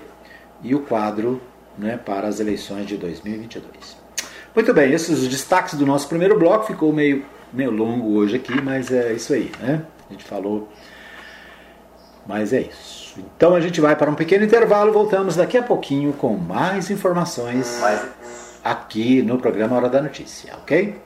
[0.64, 1.42] e o quadro
[1.78, 4.07] né, para as eleições de 2022.
[4.58, 6.66] Muito bem, esses os destaques do nosso primeiro bloco.
[6.66, 9.84] Ficou meio, meio longo hoje aqui, mas é isso aí, né?
[10.10, 10.68] A gente falou,
[12.26, 13.20] mas é isso.
[13.38, 17.80] Então a gente vai para um pequeno intervalo, voltamos daqui a pouquinho com mais informações
[18.64, 21.00] aqui no programa Hora da Notícia, ok?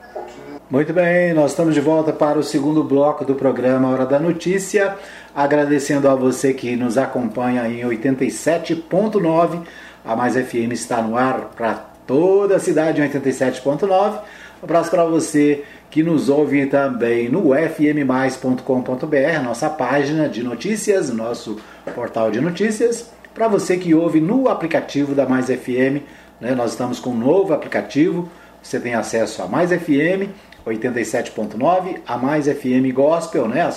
[0.70, 4.96] Muito bem, nós estamos de volta para o segundo bloco do programa Hora da Notícia,
[5.36, 9.62] agradecendo a você que nos acompanha em 87.9,
[10.06, 14.20] a Mais FM está no ar para toda a cidade em 87.9.
[14.62, 21.58] Um abraço para você que nos ouve também no fmmais.com.br, nossa página de notícias, nosso
[21.94, 23.10] portal de notícias.
[23.34, 26.04] Para você que ouve no aplicativo da Mais FM,
[26.40, 28.30] né, nós estamos com um novo aplicativo.
[28.62, 30.30] Você tem acesso a Mais FM
[30.66, 33.74] 87.9, a Mais FM Gospel, né, a,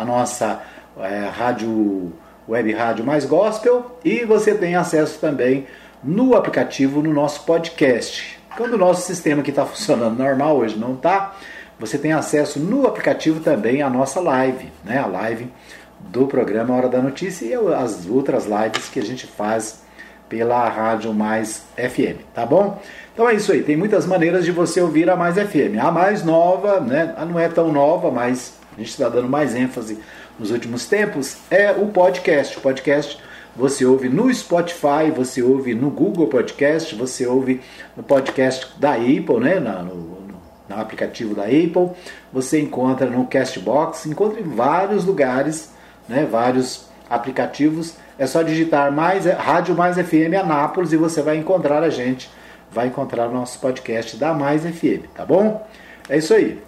[0.00, 0.62] a nossa
[0.98, 2.12] é, rádio
[2.48, 5.66] web rádio Mais Gospel, e você tem acesso também
[6.06, 8.38] no aplicativo no nosso podcast.
[8.56, 11.34] Quando o nosso sistema que está funcionando normal hoje não está,
[11.80, 14.98] você tem acesso no aplicativo também à nossa live, né?
[14.98, 15.50] a live
[15.98, 19.82] do programa Hora da Notícia e as outras lives que a gente faz
[20.28, 22.80] pela Rádio Mais FM, tá bom?
[23.12, 25.78] Então é isso aí, tem muitas maneiras de você ouvir a Mais FM.
[25.80, 27.14] A mais nova, né?
[27.28, 29.98] não é tão nova, mas a gente está dando mais ênfase
[30.38, 32.58] nos últimos tempos, é o podcast.
[32.58, 33.20] O podcast
[33.56, 37.60] você ouve no Spotify, você ouve no Google Podcast, você ouve
[37.96, 39.58] no podcast da Apple, né?
[39.58, 40.18] no, no,
[40.68, 41.90] no aplicativo da Apple,
[42.32, 45.70] você encontra no Castbox, encontra em vários lugares,
[46.06, 46.28] né?
[46.30, 47.94] vários aplicativos.
[48.18, 52.30] É só digitar mais Rádio Mais FM Anápolis e você vai encontrar a gente,
[52.70, 55.66] vai encontrar o nosso podcast da Mais FM, tá bom?
[56.08, 56.62] É isso aí.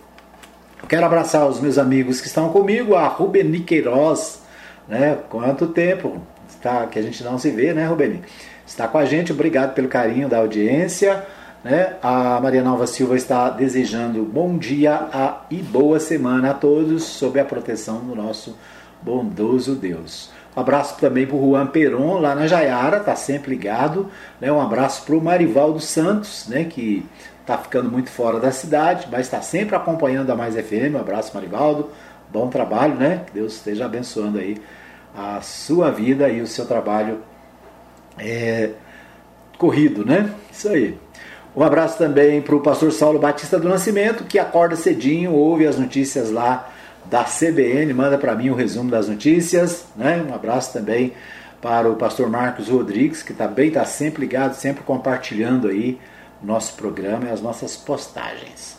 [0.88, 4.42] Quero abraçar os meus amigos que estão comigo, a Rubeni Queiroz,
[4.86, 5.18] né?
[5.28, 6.20] Quanto tempo?
[6.58, 8.20] Está, que a gente não se vê, né, Rubeni?
[8.66, 11.24] Está com a gente, obrigado pelo carinho da audiência.
[11.64, 11.94] Né?
[12.02, 17.40] A Maria Nova Silva está desejando bom dia a, e boa semana a todos, sob
[17.40, 18.56] a proteção do nosso
[19.02, 20.30] bondoso Deus.
[20.56, 24.10] Um abraço também para o Juan Peron, lá na Jaiara, está sempre ligado.
[24.40, 24.50] Né?
[24.50, 26.64] Um abraço para o Marivaldo Santos, né?
[26.64, 27.06] que
[27.40, 30.94] está ficando muito fora da cidade, mas está sempre acompanhando a Mais FM.
[30.94, 31.90] Um abraço, Marivaldo.
[32.30, 33.22] Bom trabalho, né?
[33.26, 34.60] Que Deus esteja abençoando aí
[35.18, 37.20] a sua vida e o seu trabalho
[38.16, 38.70] é,
[39.58, 40.32] corrido, né?
[40.52, 40.96] Isso aí.
[41.56, 45.76] Um abraço também para o pastor Saulo Batista do Nascimento, que acorda cedinho, ouve as
[45.76, 46.70] notícias lá
[47.06, 49.86] da CBN, manda para mim o resumo das notícias.
[49.96, 50.24] Né?
[50.28, 51.14] Um abraço também
[51.60, 55.98] para o pastor Marcos Rodrigues, que também está sempre ligado, sempre compartilhando aí
[56.40, 58.78] nosso programa e as nossas postagens.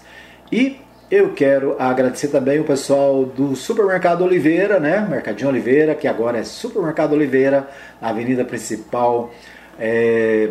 [0.50, 0.80] E
[1.12, 5.06] eu quero agradecer também o pessoal do Supermercado Oliveira, né?
[5.10, 7.68] Mercadinho Oliveira, que agora é Supermercado Oliveira,
[8.00, 9.32] avenida principal
[9.80, 10.50] é,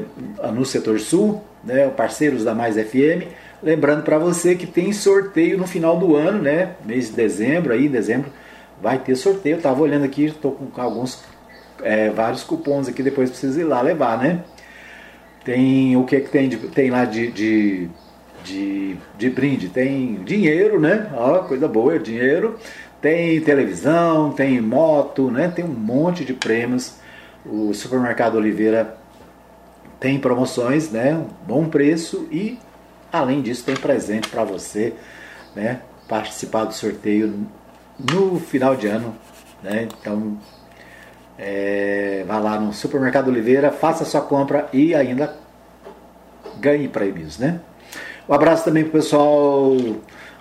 [0.53, 1.89] no setor sul, né?
[1.89, 3.29] Parceiros da Mais FM.
[3.63, 6.75] Lembrando para você que tem sorteio no final do ano, né?
[6.85, 8.33] Mês de dezembro, aí, dezembro,
[8.83, 9.57] vai ter sorteio.
[9.57, 11.23] Eu tava olhando aqui, estou com alguns,
[11.83, 14.43] é, vários cupons aqui, depois preciso ir lá levar, né?
[15.45, 17.89] Tem o que, que tem, de, tem lá de, de
[18.45, 19.69] de, de brinde.
[19.69, 21.11] Tem dinheiro, né?
[21.15, 22.59] Ó, coisa boa, dinheiro.
[23.01, 25.49] Tem televisão, tem moto, né?
[25.49, 26.97] Tem um monte de prêmios.
[27.47, 28.97] O supermercado Oliveira
[30.01, 31.25] tem promoções, né?
[31.47, 32.59] Bom preço e
[33.13, 34.95] além disso tem presente para você,
[35.55, 35.81] né?
[36.09, 37.47] Participar do sorteio
[37.99, 39.15] no final de ano,
[39.63, 39.89] né?
[40.01, 40.39] Então
[41.39, 45.37] é, vá lá no supermercado Oliveira, faça sua compra e ainda
[46.61, 47.61] ganhe prêmios, né?
[48.29, 49.75] Um abraço também para o pessoal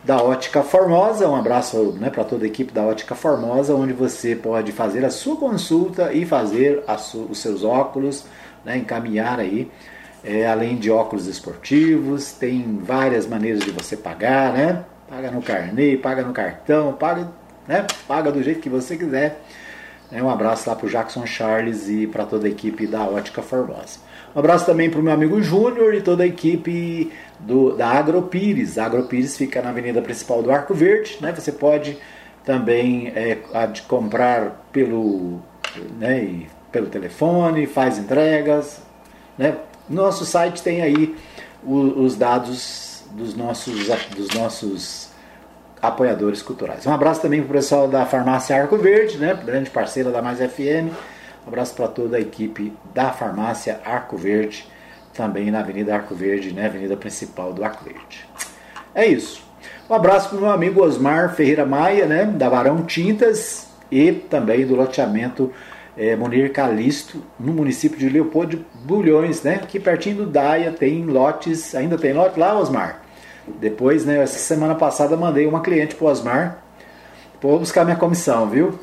[0.03, 4.35] da Ótica Formosa, um abraço né, para toda a equipe da Ótica Formosa, onde você
[4.35, 6.83] pode fazer a sua consulta e fazer
[7.29, 8.25] os seus óculos,
[8.65, 9.71] né, encaminhar aí.
[10.21, 14.83] É, além de óculos esportivos, tem várias maneiras de você pagar, né?
[15.07, 17.29] Paga no carnê, paga no cartão, paga,
[17.65, 17.87] né?
[18.05, 19.41] paga do jeito que você quiser.
[20.11, 23.41] É, um abraço lá para o Jackson Charles e para toda a equipe da Ótica
[23.41, 23.99] Formosa.
[24.35, 28.77] Um abraço também para o meu amigo Júnior e toda a equipe do, da Agropires.
[28.77, 31.17] A Agropires fica na avenida principal do Arco Verde.
[31.21, 31.33] Né?
[31.33, 31.97] Você pode
[32.43, 33.37] também é,
[33.87, 35.41] comprar pelo,
[35.99, 38.81] né, pelo telefone, faz entregas.
[39.37, 39.55] Né?
[39.89, 41.15] Nosso site tem aí
[41.63, 45.09] o, os dados dos nossos, dos nossos
[45.81, 46.85] apoiadores culturais.
[46.85, 49.33] Um abraço também para o pessoal da Farmácia Arco Verde, né?
[49.33, 50.91] grande parceira da Mais FM.
[51.45, 54.67] Um abraço para toda a equipe da Farmácia Arco Verde
[55.17, 58.25] também na Avenida Arco Verde, né, avenida principal do Arco Verde.
[58.93, 59.43] É isso.
[59.89, 64.65] Um abraço para o meu amigo Osmar Ferreira Maia, né, da Barão Tintas e também
[64.65, 65.51] do loteamento
[65.97, 71.03] é, Munir Calisto, no município de Leopoldo de Bulhões, né, aqui pertinho do Daia, tem
[71.03, 73.01] lotes, ainda tem lote lá, Osmar?
[73.59, 76.63] Depois, né, essa semana passada mandei uma cliente para Osmar,
[77.41, 78.77] vou buscar minha comissão, viu?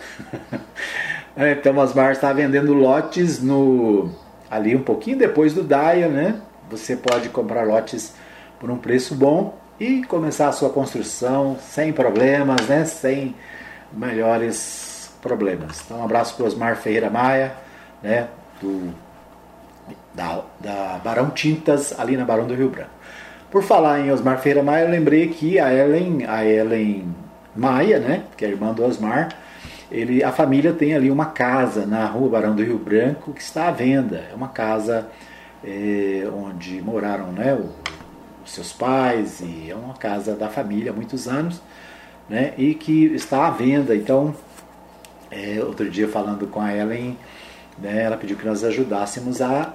[1.37, 4.24] então Osmar está vendendo lotes no
[4.55, 6.37] ali um pouquinho depois do DAIA, né?
[6.71, 8.15] Você pode comprar lotes
[8.61, 12.85] por um preço bom e começar a sua construção sem problemas, né?
[12.85, 13.35] Sem
[13.93, 15.83] melhores problemas.
[15.85, 17.53] Então, um abraço para o Osmar Ferreira Maia,
[18.01, 18.29] né?
[18.61, 18.95] Do,
[20.15, 22.91] da, da Barão Tintas, ali na Barão do Rio Branco.
[23.51, 27.13] Por falar em Osmar Ferreira Maia, eu lembrei que a Ellen, a Ellen
[27.57, 28.23] Maia, né?
[28.37, 29.31] Que é irmã do Osmar,
[29.91, 33.69] ele, a família tem ali uma casa na rua Barão do Rio Branco que está
[33.69, 34.25] à venda.
[34.31, 35.09] É uma casa
[35.63, 37.59] é, onde moraram né,
[38.45, 41.61] os seus pais e é uma casa da família há muitos anos
[42.29, 43.95] né, e que está à venda.
[43.95, 44.35] Então,
[45.31, 47.17] é, outro dia falando com a Ellen,
[47.79, 49.75] né, ela pediu que nós ajudássemos a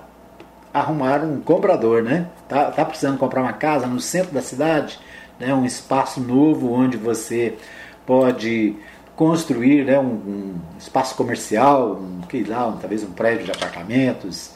[0.73, 2.27] arrumar um comprador, né?
[2.47, 4.99] Tá, tá precisando comprar uma casa no centro da cidade,
[5.39, 5.53] né?
[5.53, 7.57] Um espaço novo onde você
[8.05, 8.75] pode
[9.19, 14.51] construir né, um, um espaço comercial, um, que lá, um, talvez um prédio de apartamentos,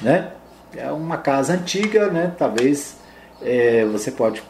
[0.00, 0.32] né?
[0.76, 2.34] É uma casa antiga, né?
[2.36, 2.96] Talvez
[3.40, 4.42] é, você pode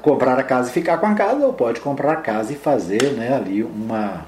[0.00, 3.14] comprar a casa e ficar com a casa, ou pode comprar a casa e fazer
[3.14, 4.24] né, ali uma,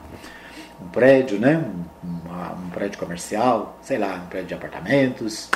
[0.82, 1.64] um prédio, né?
[2.02, 5.48] Um, uma, um prédio comercial, sei lá, um prédio de apartamentos,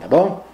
[0.00, 0.44] tá bom?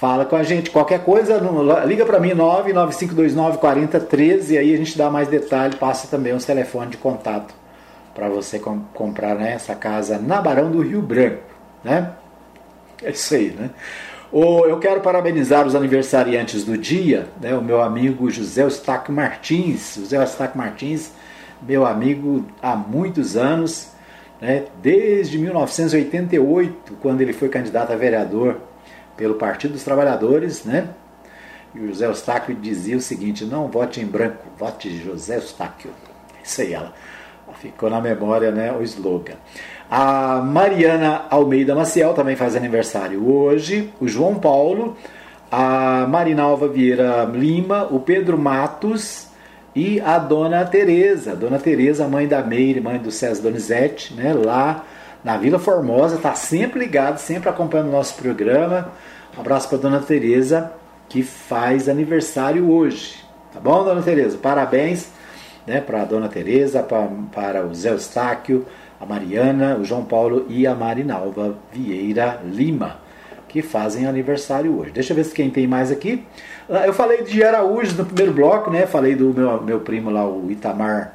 [0.00, 0.70] Fala com a gente.
[0.70, 1.38] Qualquer coisa,
[1.84, 6.42] liga para mim 99529 4013 e aí a gente dá mais detalhe, passa também os
[6.46, 7.52] telefones de contato
[8.14, 11.42] para você com, comprar né, essa casa na Barão do Rio Branco,
[11.84, 12.12] né?
[13.02, 13.68] É isso aí, né?
[14.32, 17.54] O, eu quero parabenizar os aniversariantes do dia, né?
[17.54, 21.12] O meu amigo José Eustáquio Martins, José Eustáquio Martins,
[21.60, 23.90] meu amigo há muitos anos,
[24.40, 24.64] né?
[24.80, 28.69] Desde 1988, quando ele foi candidato a vereador
[29.20, 30.88] pelo Partido dos Trabalhadores, né?
[31.74, 35.90] E o José Eustáquio dizia o seguinte: não vote em branco, vote José Eustáquio.
[36.42, 36.94] Isso aí, ela
[37.60, 38.72] ficou na memória, né?
[38.72, 39.34] O slogan.
[39.90, 43.92] A Mariana Almeida Maciel também faz aniversário hoje.
[44.00, 44.96] O João Paulo,
[45.52, 49.28] a Marinalva Vieira Lima, o Pedro Matos
[49.76, 51.36] e a Dona Tereza.
[51.36, 54.32] Dona Tereza, mãe da Meire, mãe do César Donizete, né?
[54.32, 54.82] Lá
[55.22, 58.90] na Vila Formosa, está sempre ligado, sempre acompanhando o nosso programa.
[59.36, 60.72] Um abraço para Dona Tereza,
[61.08, 63.16] que faz aniversário hoje.
[63.52, 64.38] Tá bom, Dona Tereza?
[64.38, 65.10] Parabéns
[65.66, 68.66] né, para a Dona Tereza, para, o Zé Eustáquio,
[69.00, 72.98] a Mariana, o João Paulo e a Marinalva Vieira Lima,
[73.48, 74.90] que fazem aniversário hoje.
[74.90, 76.24] Deixa eu ver se quem tem mais aqui.
[76.68, 78.86] Ah, eu falei de Araújo no primeiro bloco, né?
[78.86, 81.14] Falei do meu, meu primo lá, o Itamar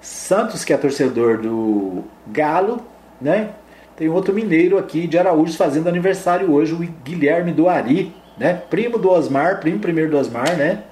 [0.00, 2.82] Santos, que é torcedor do Galo,
[3.20, 3.50] né?
[3.96, 8.54] Tem outro mineiro aqui de Araújo fazendo aniversário hoje, o Guilherme do Ari, né?
[8.70, 10.84] Primo do Osmar, primo primeiro do Osmar, né?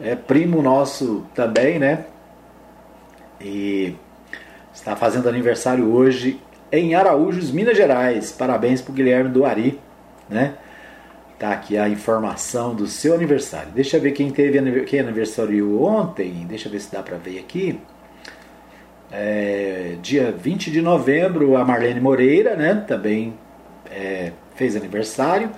[0.00, 2.04] É primo nosso também, né?
[3.40, 3.94] E
[4.72, 6.40] está fazendo aniversário hoje
[6.70, 8.30] em Araújos, Minas Gerais.
[8.30, 9.80] Parabéns para o Guilherme do Ari,
[10.28, 10.54] né?
[11.38, 13.70] Tá aqui a informação do seu aniversário.
[13.72, 16.44] Deixa eu ver quem teve quem aniversário ontem.
[16.48, 17.80] Deixa eu ver se dá para ver aqui.
[19.10, 22.84] É, dia 20 de novembro, a Marlene Moreira, né?
[22.86, 23.34] Também
[23.90, 25.50] é, fez aniversário.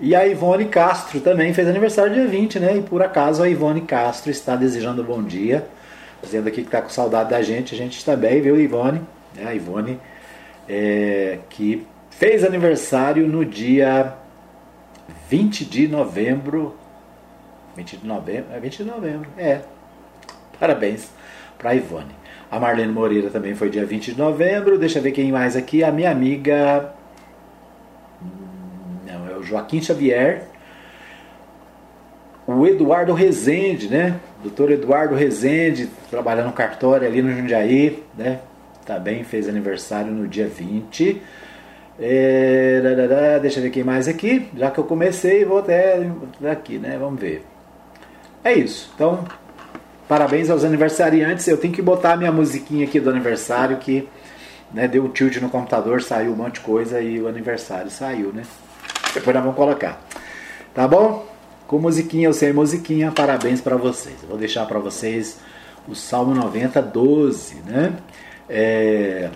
[0.00, 2.76] E a Ivone Castro também fez aniversário dia 20, né?
[2.76, 5.66] E por acaso a Ivone Castro está desejando bom dia
[6.22, 7.74] dizendo aqui que está com saudade da gente.
[7.74, 9.00] A gente também, viu, Ivone?
[9.36, 10.00] É, a Ivone,
[10.68, 14.14] é, que fez aniversário no dia
[15.28, 16.76] 20 de novembro.
[17.76, 18.52] 20 de novembro?
[18.52, 19.60] É 20 de novembro, é.
[20.58, 21.10] Parabéns
[21.58, 22.14] para Ivone.
[22.50, 24.78] A Marlene Moreira também foi dia 20 de novembro.
[24.78, 25.82] Deixa eu ver quem mais aqui.
[25.82, 26.92] A minha amiga.
[29.06, 30.44] Não, é o Joaquim Xavier.
[32.46, 34.20] O Eduardo Rezende, né?
[34.40, 38.38] Doutor Eduardo Rezende, trabalhando no cartório ali no Jundiaí, né?
[38.84, 41.20] Também fez aniversário no dia 20.
[41.98, 44.48] É, deixa eu ver quem mais aqui.
[44.56, 46.08] Já que eu comecei, vou até
[46.48, 46.96] aqui, né?
[46.96, 47.44] Vamos ver.
[48.44, 48.92] É isso.
[48.94, 49.24] Então,
[50.08, 51.46] parabéns aos aniversariantes.
[51.48, 54.08] Eu tenho que botar a minha musiquinha aqui do aniversário que
[54.72, 58.32] né, deu um tilt no computador, saiu um monte de coisa e o aniversário saiu,
[58.32, 58.42] né?
[59.14, 60.00] Depois nós vamos colocar.
[60.74, 61.36] Tá bom?
[61.66, 64.16] com musiquinha ou sem musiquinha, parabéns para vocês.
[64.22, 65.38] Eu vou deixar para vocês
[65.88, 67.96] o Salmo 90, 12, né?
[68.48, 69.30] É,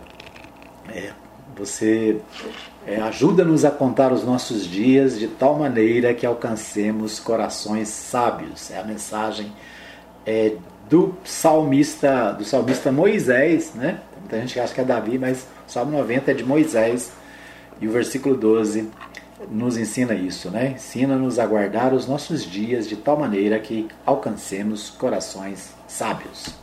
[0.89, 1.11] é,
[1.57, 2.21] você
[2.87, 8.71] é, ajuda-nos a contar os nossos dias de tal maneira que alcancemos corações sábios.
[8.71, 9.53] É a mensagem
[10.27, 10.55] é,
[10.89, 14.01] do salmista, do salmista Moisés, né?
[14.19, 17.13] Muita gente acha que é Davi, mas o Salmo 90 é de Moisés
[17.81, 18.89] e o versículo 12
[19.51, 20.73] nos ensina isso, né?
[20.77, 26.55] Ensina-nos a guardar os nossos dias de tal maneira que alcancemos corações sábios.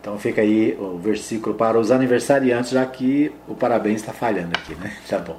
[0.00, 4.74] Então fica aí o versículo para os aniversariantes, já que o parabéns está falhando aqui,
[4.74, 4.92] né?
[5.08, 5.38] Tá bom.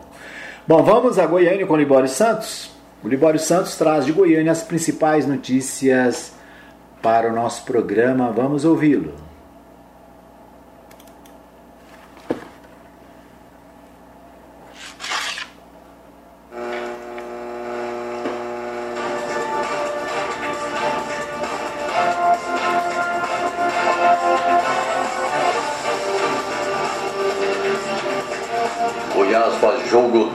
[0.68, 2.72] Bom, vamos a Goiânia com o Libório Santos.
[3.04, 6.35] O Libório Santos traz de Goiânia as principais notícias
[7.02, 8.32] para o nosso programa.
[8.32, 9.26] Vamos ouvi-lo.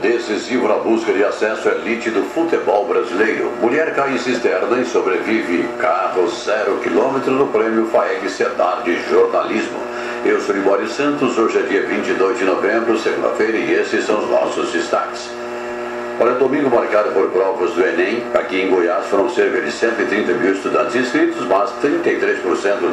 [0.01, 2.80] decisivo na busca de acesso à elite do futebol
[4.01, 4.01] brasileiro.
[4.01, 5.67] Mulher cai em cisterna e sobrevive.
[5.79, 9.79] Carro zero quilômetro no prêmio FAEG Sedar de Jornalismo.
[10.25, 14.29] Eu sou Libório Santos, hoje é dia 22 de novembro, segunda-feira, e esses são os
[14.29, 15.29] nossos destaques.
[16.17, 20.53] Para domingo marcado por provas do Enem, aqui em Goiás foram cerca de 130 mil
[20.53, 22.43] estudantes inscritos, mas 33%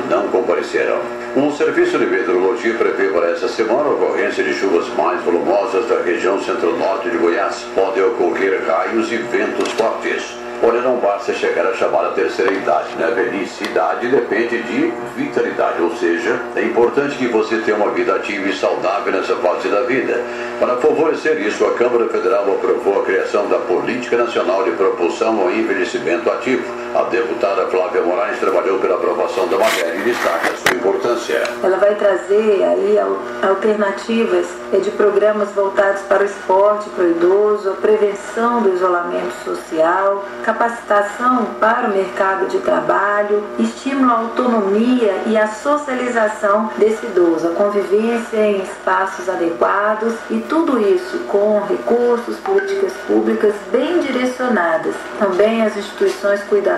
[0.08, 0.98] não compareceram.
[1.36, 6.00] Um serviço de meteorologia prevê para essa semana a ocorrência de chuvas mais volumosas da
[6.00, 7.66] região centro-norte de Goiás.
[7.74, 10.47] Podem ocorrer raios e ventos fortes.
[10.60, 13.12] Porém, não basta chegar a chamada terceira idade, né?
[13.14, 18.48] Velhice idade depende de vitalidade, ou seja, é importante que você tenha uma vida ativa
[18.48, 20.20] e saudável nessa fase da vida.
[20.58, 25.50] Para favorecer isso, a Câmara Federal aprovou a criação da Política Nacional de Propulsão ao
[25.50, 26.64] Envelhecimento Ativo.
[26.94, 31.42] A deputada Flávia Moraes trabalhou pela aprovação da matéria e destaca sua importância.
[31.62, 32.98] Ela vai trazer aí
[33.46, 34.46] alternativas
[34.82, 41.46] de programas voltados para o esporte, para o idoso, a prevenção do isolamento social, capacitação
[41.60, 48.38] para o mercado de trabalho, estímulo à autonomia e à socialização desse idoso, a convivência
[48.38, 54.94] em espaços adequados e tudo isso com recursos, políticas públicas bem direcionadas.
[55.18, 56.77] Também as instituições cuidadoras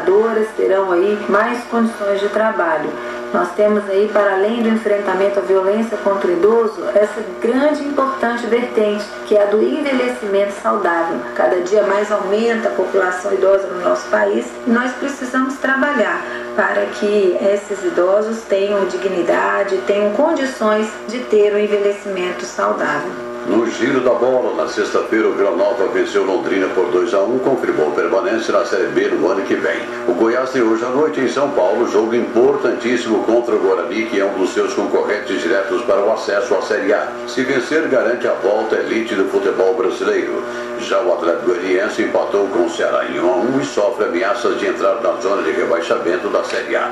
[0.56, 2.90] terão aí mais condições de trabalho
[3.32, 7.86] nós temos aí, para além do enfrentamento à violência contra o idoso, essa grande e
[7.86, 11.20] importante vertente, que é a do envelhecimento saudável.
[11.36, 16.20] Cada dia mais aumenta a população idosa no nosso país e nós precisamos trabalhar
[16.56, 23.29] para que esses idosos tenham dignidade, tenham condições de ter um envelhecimento saudável.
[23.46, 27.38] No giro da bola, na sexta-feira, o Vila Nova venceu Londrina por 2 a 1
[27.38, 29.80] confirmou permanência na Série B no ano que vem.
[30.06, 34.20] O Goiás tem hoje à noite em São Paulo jogo importantíssimo contra o Guarani, que
[34.20, 37.08] é um dos seus concorrentes diretos para o acesso à Série A.
[37.26, 40.44] Se vencer, garante a volta elite do futebol brasileiro.
[40.80, 44.60] Já o Atlético Goianiense empatou com o Ceará em 1 a 1 e sofre ameaças
[44.60, 46.90] de entrar na zona de rebaixamento da Série A.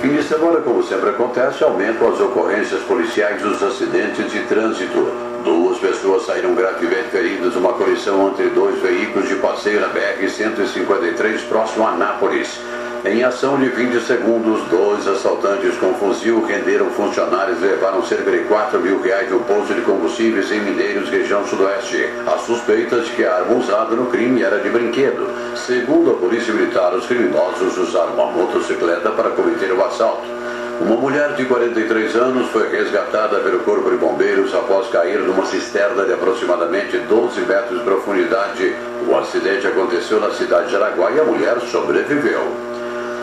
[0.00, 5.29] Fim de semana, como sempre acontece, aumentam as ocorrências policiais dos acidentes de trânsito.
[5.44, 11.86] Duas pessoas saíram gravemente feridas numa colisão entre dois veículos de passeio na BR-153, próximo
[11.86, 12.60] a Nápoles.
[13.02, 18.40] Em ação de 20 segundos, dois assaltantes com fuzil renderam funcionários e levaram cerca de
[18.40, 22.10] 4 mil reais de um posto de combustíveis em Mineiros, região sudoeste.
[22.26, 25.26] A suspeita de que a arma usada no crime era de brinquedo.
[25.56, 30.39] Segundo a Polícia Militar, os criminosos usaram uma motocicleta para cometer o assalto.
[30.80, 36.04] Uma mulher de 43 anos foi resgatada pelo Corpo de Bombeiros após cair numa cisterna
[36.06, 38.74] de aproximadamente 12 metros de profundidade.
[39.06, 42.40] O acidente aconteceu na cidade de Araguá e a mulher sobreviveu.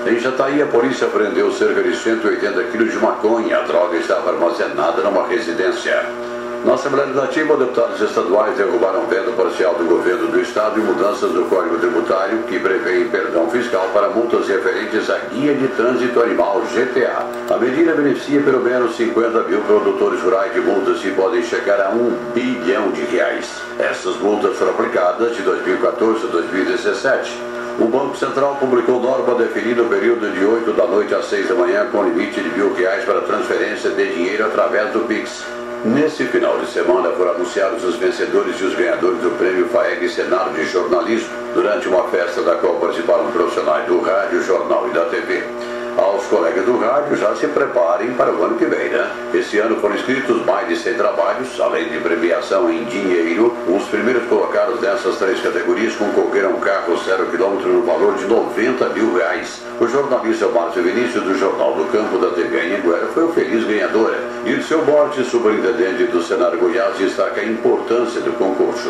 [0.06, 3.58] Em Jataí, a polícia prendeu cerca de 180 quilos de maconha.
[3.58, 6.27] A droga estava armazenada numa residência.
[6.66, 11.46] Na Assembleia Legislativa, deputados estaduais derrubaram veto parcial do governo do Estado e mudanças no
[11.46, 17.54] Código Tributário que prevêem perdão fiscal para multas referentes à Guia de Trânsito Animal GTA.
[17.54, 21.90] A medida beneficia pelo menos 50 mil produtores rurais de multas que podem chegar a
[21.92, 23.62] um bilhão de reais.
[23.80, 27.42] Essas multas foram aplicadas de 2014 a 2017.
[27.80, 31.56] O Banco Central publicou norma definindo o período de 8 da noite às 6 da
[31.56, 35.46] manhã com limite de mil reais para transferência de dinheiro através do Pix.
[35.88, 40.54] Nesse final de semana foram anunciados os vencedores e os ganhadores do prêmio FAEG Cenário
[40.54, 45.77] de Jornalismo, durante uma festa da qual participaram profissionais do rádio, jornal e da TV
[45.98, 49.10] aos colegas do rádio já se preparem para o ano que vem, né?
[49.34, 53.54] Esse ano foram inscritos mais de 100 trabalhos, além de premiação em dinheiro.
[53.68, 58.90] Os primeiros colocados nessas três categorias concorreram um carro zero quilômetro no valor de 90
[58.90, 59.62] mil reais.
[59.80, 64.16] O jornalista Márcio Vinícius, do Jornal do Campo da TV Anhanguera, foi o feliz ganhador.
[64.46, 68.90] E o seu Borges, superintendente do Senar Goiás, destaca a importância do concurso.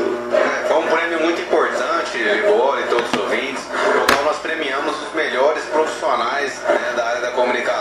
[0.68, 5.14] Foi um prêmio muito importante, Libor e todos os ouvintes, no qual nós premiamos os
[5.14, 6.87] melhores profissionais né,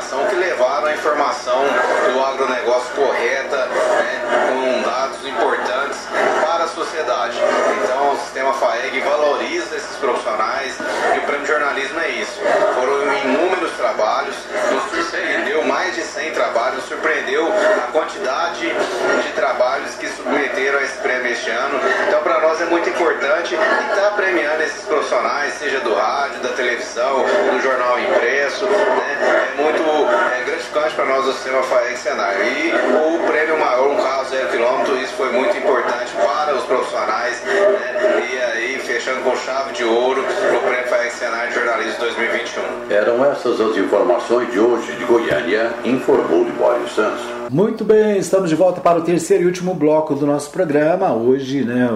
[0.06, 1.64] comunicação que levaram a informação
[2.12, 5.98] do agronegócio correta, né, com dados importantes
[6.44, 7.38] para a sociedade.
[7.82, 10.76] Então o sistema FAEG valoriza esses profissionais
[11.14, 12.40] e o prêmio jornalismo é isso.
[12.74, 14.36] Foram inúmeros trabalhos,
[14.72, 20.98] nos surpreendeu mais de 100 trabalhos, surpreendeu a quantidade de trabalhos que submeteram a esse
[20.98, 21.80] prêmio este ano.
[22.06, 27.24] Então para nós é muito importante estar premiando esses profissionais, seja do rádio, da televisão,
[27.52, 29.05] do jornal impresso, né?
[29.20, 32.34] É muito é, gratificante para nós o sistema FAEG Senar.
[32.40, 37.42] E o prêmio maior, um carro zero quilômetro, isso foi muito importante para os profissionais.
[37.42, 38.28] Né?
[38.30, 42.62] E aí, fechando com chave de ouro, o prêmio FAEG Senar de Jornalismo 2021.
[42.90, 47.22] Eram essas as informações de hoje de Goiânia, informou Libório Santos.
[47.50, 51.12] Muito bem, estamos de volta para o terceiro e último bloco do nosso programa.
[51.14, 51.88] Hoje, né,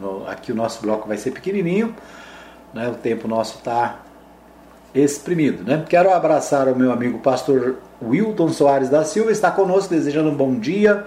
[0.00, 1.94] o, aqui o nosso bloco vai ser pequenininho,
[2.74, 4.00] né, o tempo nosso está
[5.04, 5.64] exprimido.
[5.64, 5.84] Né?
[5.88, 10.54] Quero abraçar o meu amigo pastor Wilton Soares da Silva, está conosco, desejando um bom
[10.54, 11.04] dia.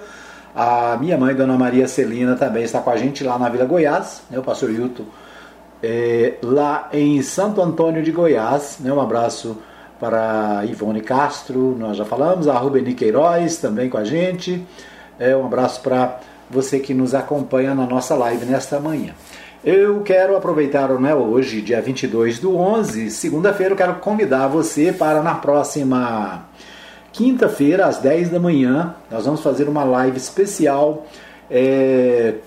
[0.56, 4.22] A minha mãe, Dona Maria Celina, também está com a gente lá na Vila Goiás,
[4.30, 4.38] né?
[4.38, 5.06] o pastor Wilton,
[5.82, 8.78] é, lá em Santo Antônio de Goiás.
[8.80, 8.92] Né?
[8.92, 9.58] Um abraço
[10.00, 14.66] para Ivone Castro, nós já falamos, a Rubeni Queiroz também com a gente.
[15.20, 16.20] É, um abraço para
[16.50, 19.14] você que nos acompanha na nossa live nesta manhã.
[19.64, 25.22] Eu quero aproveitar né, hoje, dia 22 do 11, segunda-feira, eu quero convidar você para
[25.22, 26.46] na próxima
[27.14, 31.06] quinta-feira, às 10 da manhã, nós vamos fazer uma live especial
[31.48, 32.38] é,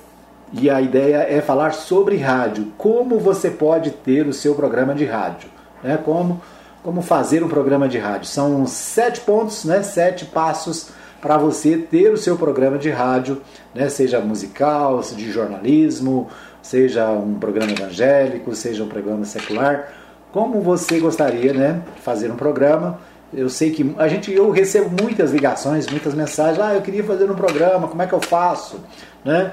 [0.53, 5.05] e a ideia é falar sobre rádio, como você pode ter o seu programa de
[5.05, 5.49] rádio,
[5.85, 6.43] né, como,
[6.83, 8.27] como fazer um programa de rádio.
[8.27, 10.89] São sete pontos, né, sete passos
[11.21, 13.41] para você ter o seu programa de rádio,
[13.73, 16.29] né, seja musical, de jornalismo,
[16.65, 19.93] seja um programa evangélico, seja um programa secular,
[20.33, 22.99] como você gostaria, né, de fazer um programa.
[23.33, 26.59] Eu sei que a gente, eu recebo muitas ligações, muitas mensagens.
[26.59, 28.81] Ah, eu queria fazer um programa, como é que eu faço,
[29.25, 29.53] né?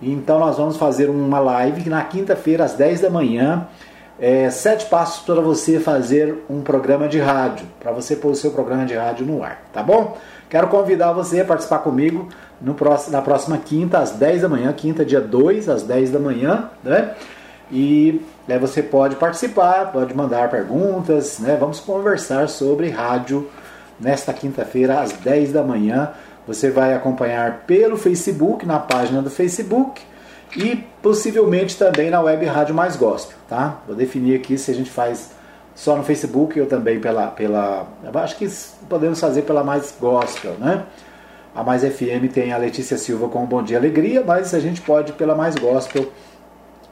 [0.00, 3.66] Então nós vamos fazer uma live na quinta-feira às 10 da manhã.
[4.20, 8.52] É, sete passos para você fazer um programa de rádio, para você pôr o seu
[8.52, 10.16] programa de rádio no ar, tá bom?
[10.52, 12.28] Quero convidar você a participar comigo
[12.60, 16.18] no próximo, na próxima quinta, às 10 da manhã, quinta, dia 2, às 10 da
[16.18, 17.14] manhã, né?
[17.70, 21.56] E aí você pode participar, pode mandar perguntas, né?
[21.58, 23.48] Vamos conversar sobre rádio
[23.98, 26.10] nesta quinta-feira, às 10 da manhã,
[26.46, 30.02] Você vai acompanhar pelo Facebook, na página do Facebook
[30.54, 33.78] e possivelmente também na web Rádio Mais Gospel, tá?
[33.86, 35.30] Vou definir aqui se a gente faz
[35.74, 38.48] só no Facebook ou também pela pela acho que
[38.88, 40.84] podemos fazer pela Mais Gospel, né?
[41.54, 45.12] A Mais FM tem a Letícia Silva com Bom Dia Alegria, mas a gente pode
[45.12, 46.10] pela Mais Gospel,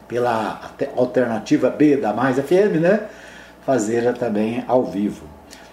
[0.06, 0.60] pela
[0.96, 3.08] alternativa B da Mais FM, né?
[3.64, 5.26] Fazer também ao vivo.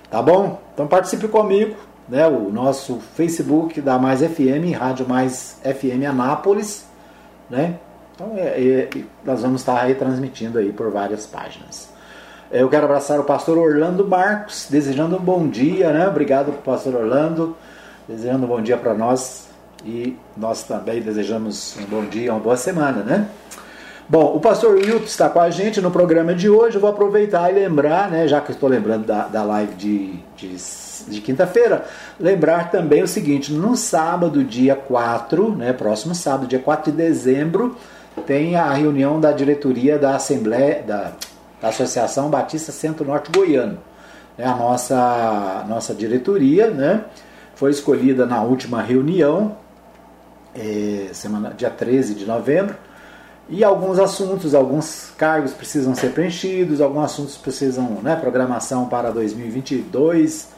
[0.09, 0.61] Tá bom?
[0.73, 1.75] Então participe comigo,
[2.07, 2.27] né?
[2.27, 6.87] O nosso Facebook da Mais FM, Rádio Mais FM Anápolis
[7.49, 7.79] né?
[8.13, 8.89] Então é, é,
[9.23, 11.89] nós vamos estar aí transmitindo aí por várias páginas.
[12.51, 16.07] Eu quero abraçar o pastor Orlando Marcos, desejando um bom dia, né?
[16.07, 17.55] Obrigado, pastor Orlando,
[18.07, 19.47] desejando um bom dia para nós
[19.85, 23.27] e nós também desejamos um bom dia, uma boa semana, né?
[24.09, 26.77] Bom, o pastor Wilton está com a gente no programa de hoje.
[26.77, 30.57] Eu vou aproveitar e lembrar, né, já que estou lembrando da, da live de, de
[31.07, 31.85] de quinta-feira.
[32.19, 37.75] Lembrar também o seguinte: no sábado, dia 4, né, próximo sábado, dia 4 de dezembro,
[38.25, 41.11] tem a reunião da diretoria da Assembleia, da,
[41.61, 43.79] da Associação Batista Centro-Norte Goiano.
[44.37, 47.05] É a nossa, nossa diretoria, né?
[47.55, 49.57] Foi escolhida na última reunião,
[50.53, 52.75] é, semana, dia 13 de novembro,
[53.49, 60.49] e alguns assuntos, alguns cargos precisam ser preenchidos, alguns assuntos precisam, né, programação para 2022,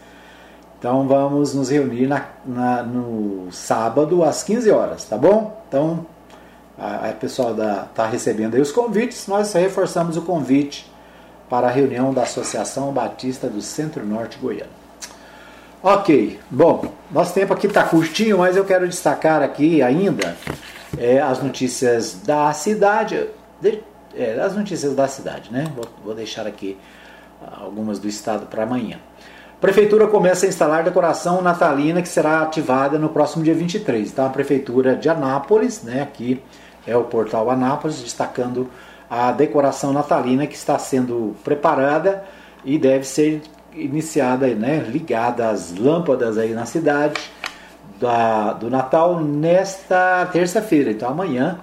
[0.80, 5.62] então vamos nos reunir na, na, no sábado às 15 horas, tá bom?
[5.68, 6.06] Então
[6.80, 10.90] a, a pessoal está recebendo aí os convites, nós reforçamos o convite
[11.50, 14.80] para a reunião da Associação Batista do Centro-Norte Goiano.
[15.82, 20.36] Ok, bom, nosso tempo aqui está curtinho, mas eu quero destacar aqui ainda
[20.98, 23.28] é, as notícias da cidade,
[23.62, 23.82] de,
[24.16, 25.72] é, as notícias da cidade, né?
[25.76, 26.78] Vou, vou deixar aqui
[27.60, 29.00] algumas do estado para amanhã.
[29.62, 34.10] Prefeitura começa a instalar decoração natalina que será ativada no próximo dia 23.
[34.10, 36.42] Então, a Prefeitura de Anápolis, né, aqui
[36.86, 38.70] é o portal Anápolis, destacando
[39.10, 42.24] a decoração natalina que está sendo preparada
[42.64, 43.42] e deve ser
[43.74, 47.20] iniciada, né, ligada às lâmpadas aí na cidade
[48.00, 50.92] da, do Natal nesta terça-feira.
[50.92, 51.60] Então, amanhã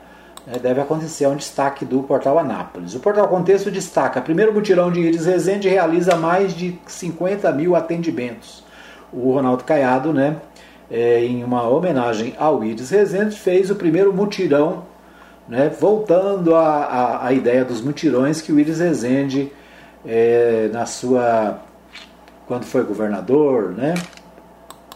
[0.46, 2.94] né, deve acontecer um destaque do Portal Anápolis.
[2.94, 8.64] O Portal Contexto destaca: primeiro mutirão de Iris Rezende realiza mais de 50 mil atendimentos.
[9.12, 10.36] O Ronaldo Caiado, né,
[10.90, 14.84] é, em uma homenagem ao Iris Rezende, fez o primeiro mutirão,
[15.48, 19.52] né, voltando à ideia dos mutirões que o Iris Rezende,
[20.04, 21.60] é, na sua.
[22.46, 23.94] quando foi governador, né,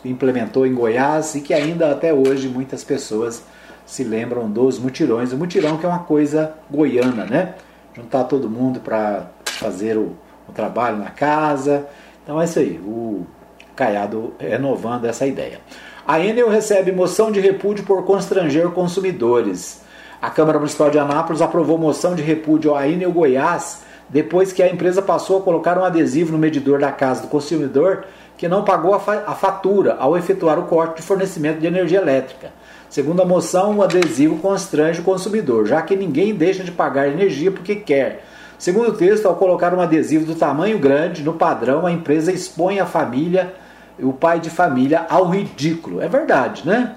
[0.04, 3.42] implementou em Goiás e que ainda até hoje muitas pessoas
[3.84, 5.32] se lembram dos mutirões.
[5.32, 7.54] O mutirão que é uma coisa goiana, né?
[7.94, 10.16] Juntar todo mundo para fazer o,
[10.48, 11.86] o, trabalho na casa.
[12.22, 13.26] Então é isso aí, o
[13.74, 15.60] Caiado renovando essa ideia.
[16.06, 19.82] A Enel recebe moção de repúdio por constranger consumidores.
[20.22, 24.68] A Câmara Municipal de Anápolis aprovou moção de repúdio à Enel Goiás depois que a
[24.68, 28.04] empresa passou a colocar um adesivo no medidor da casa do consumidor
[28.36, 32.52] que não pagou a fatura ao efetuar o corte de fornecimento de energia elétrica.
[32.90, 37.50] Segundo a moção, o adesivo constrange o consumidor, já que ninguém deixa de pagar energia
[37.50, 38.24] porque quer.
[38.58, 42.78] Segundo o texto, ao colocar um adesivo do tamanho grande no padrão, a empresa expõe
[42.78, 43.54] a família,
[43.98, 46.00] o pai de família, ao ridículo.
[46.00, 46.96] É verdade, né?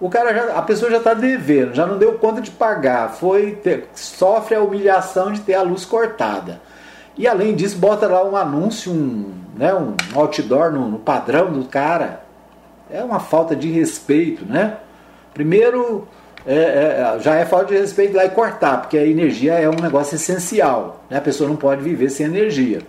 [0.00, 3.52] O cara já, a pessoa já está devendo, já não deu conta de pagar, foi
[3.52, 6.60] ter, sofre a humilhação de ter a luz cortada.
[7.16, 11.64] E além disso, bota lá um anúncio, um, né, um outdoor no, no padrão do
[11.64, 12.24] cara.
[12.90, 14.78] É uma falta de respeito, né?
[15.32, 16.06] Primeiro,
[16.46, 19.80] é, é, já é falta de respeito lá e cortar, porque a energia é um
[19.80, 21.04] negócio essencial.
[21.08, 21.16] Né?
[21.18, 22.82] A pessoa não pode viver sem energia.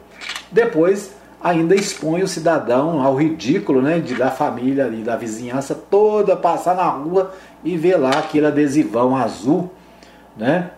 [0.52, 1.15] Depois,
[1.46, 6.76] ainda expõe o cidadão ao ridículo né, de, da família e da vizinhança toda passar
[6.76, 7.34] na rua
[7.64, 9.72] e ver lá aquele adesivão azul,
[10.36, 10.72] né,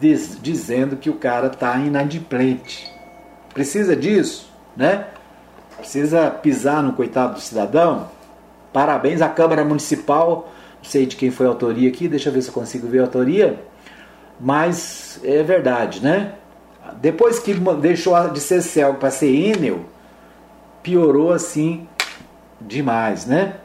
[0.00, 2.90] diz, dizendo que o cara está inadimplente.
[3.54, 5.06] Precisa disso, né?
[5.76, 8.08] Precisa pisar no coitado do cidadão.
[8.72, 10.50] Parabéns à Câmara Municipal
[10.82, 13.02] sei de quem foi a autoria aqui, deixa eu ver se eu consigo ver a
[13.02, 13.60] autoria,
[14.40, 16.32] mas é verdade, né?
[17.00, 19.80] Depois que deixou de ser céu para ser Enel,
[20.82, 21.86] piorou assim
[22.60, 23.56] demais, né?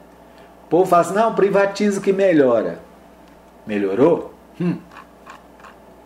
[0.65, 2.79] O povo fala assim, não, privatiza que melhora.
[3.65, 4.33] Melhorou?
[4.59, 4.77] Hum.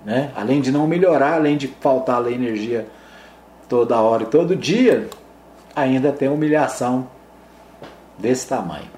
[0.06, 0.32] Né?
[0.36, 2.88] Além de não melhorar, além de faltar a energia
[3.68, 5.08] toda hora e todo dia,
[5.76, 7.08] ainda tem humilhação
[8.18, 8.90] desse tamanho.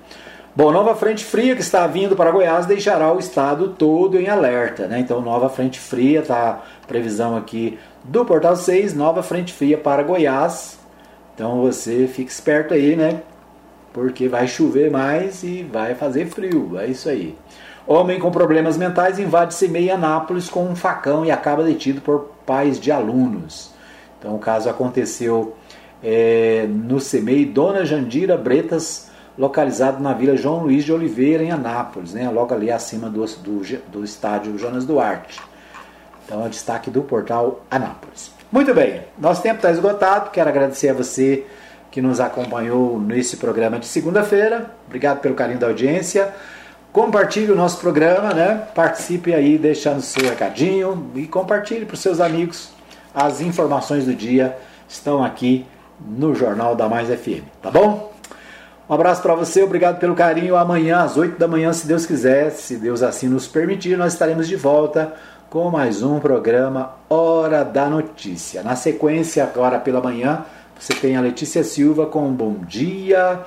[0.55, 4.87] Bom, nova frente fria que está vindo para Goiás deixará o estado todo em alerta,
[4.87, 4.99] né?
[4.99, 10.77] Então, nova frente fria, tá previsão aqui do Portal 6, nova frente fria para Goiás.
[11.33, 13.21] Então, você fique esperto aí, né?
[13.93, 16.77] porque vai chover mais e vai fazer frio.
[16.77, 17.37] É isso aí.
[17.85, 22.79] Homem com problemas mentais invade CMEI Anápolis com um facão e acaba detido por pais
[22.79, 23.71] de alunos.
[24.17, 25.55] Então o caso aconteceu
[26.01, 32.13] é, no CMEI Dona Jandira Bretas, localizado na Vila João Luiz de Oliveira, em Anápolis,
[32.13, 33.61] né, logo ali acima do, do,
[33.91, 35.39] do estádio Jonas Duarte.
[36.25, 38.31] Então é o destaque do portal Anápolis.
[38.53, 40.29] Muito bem, nosso tempo está esgotado.
[40.29, 41.43] Quero agradecer a você
[41.89, 44.69] que nos acompanhou nesse programa de segunda-feira.
[44.85, 46.31] Obrigado pelo carinho da audiência.
[46.91, 48.61] Compartilhe o nosso programa, né?
[48.75, 52.69] Participe aí, deixando seu recadinho e compartilhe para os seus amigos.
[53.11, 54.55] As informações do dia
[54.87, 55.65] estão aqui
[55.99, 58.13] no Jornal da Mais FM, tá bom?
[58.87, 60.55] Um abraço para você, obrigado pelo carinho.
[60.55, 64.47] Amanhã, às 8 da manhã, se Deus quiser, se Deus assim nos permitir, nós estaremos
[64.47, 65.11] de volta
[65.53, 68.63] com mais um programa Hora da Notícia.
[68.63, 70.43] Na sequência, agora pela manhã,
[70.79, 73.39] você tem a Letícia Silva com Bom Dia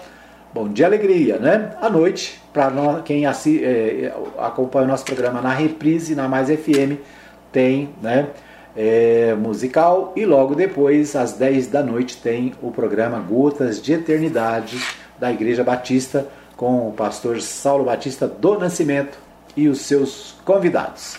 [0.54, 1.72] Bom dia, alegria, né?
[1.80, 7.02] À noite, para quem assi, é, acompanha o nosso programa na reprise, na Mais FM,
[7.50, 8.28] tem né,
[8.76, 14.80] é, musical e logo depois, às 10 da noite, tem o programa Gotas de Eternidade
[15.18, 19.18] da Igreja Batista com o pastor Saulo Batista do Nascimento
[19.56, 21.18] e os seus convidados.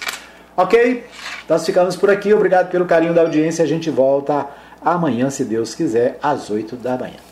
[0.57, 1.05] Ok?
[1.47, 2.33] Nós ficamos por aqui.
[2.33, 3.63] Obrigado pelo carinho da audiência.
[3.63, 4.47] A gente volta
[4.81, 7.26] amanhã, se Deus quiser, às 8 da manhã.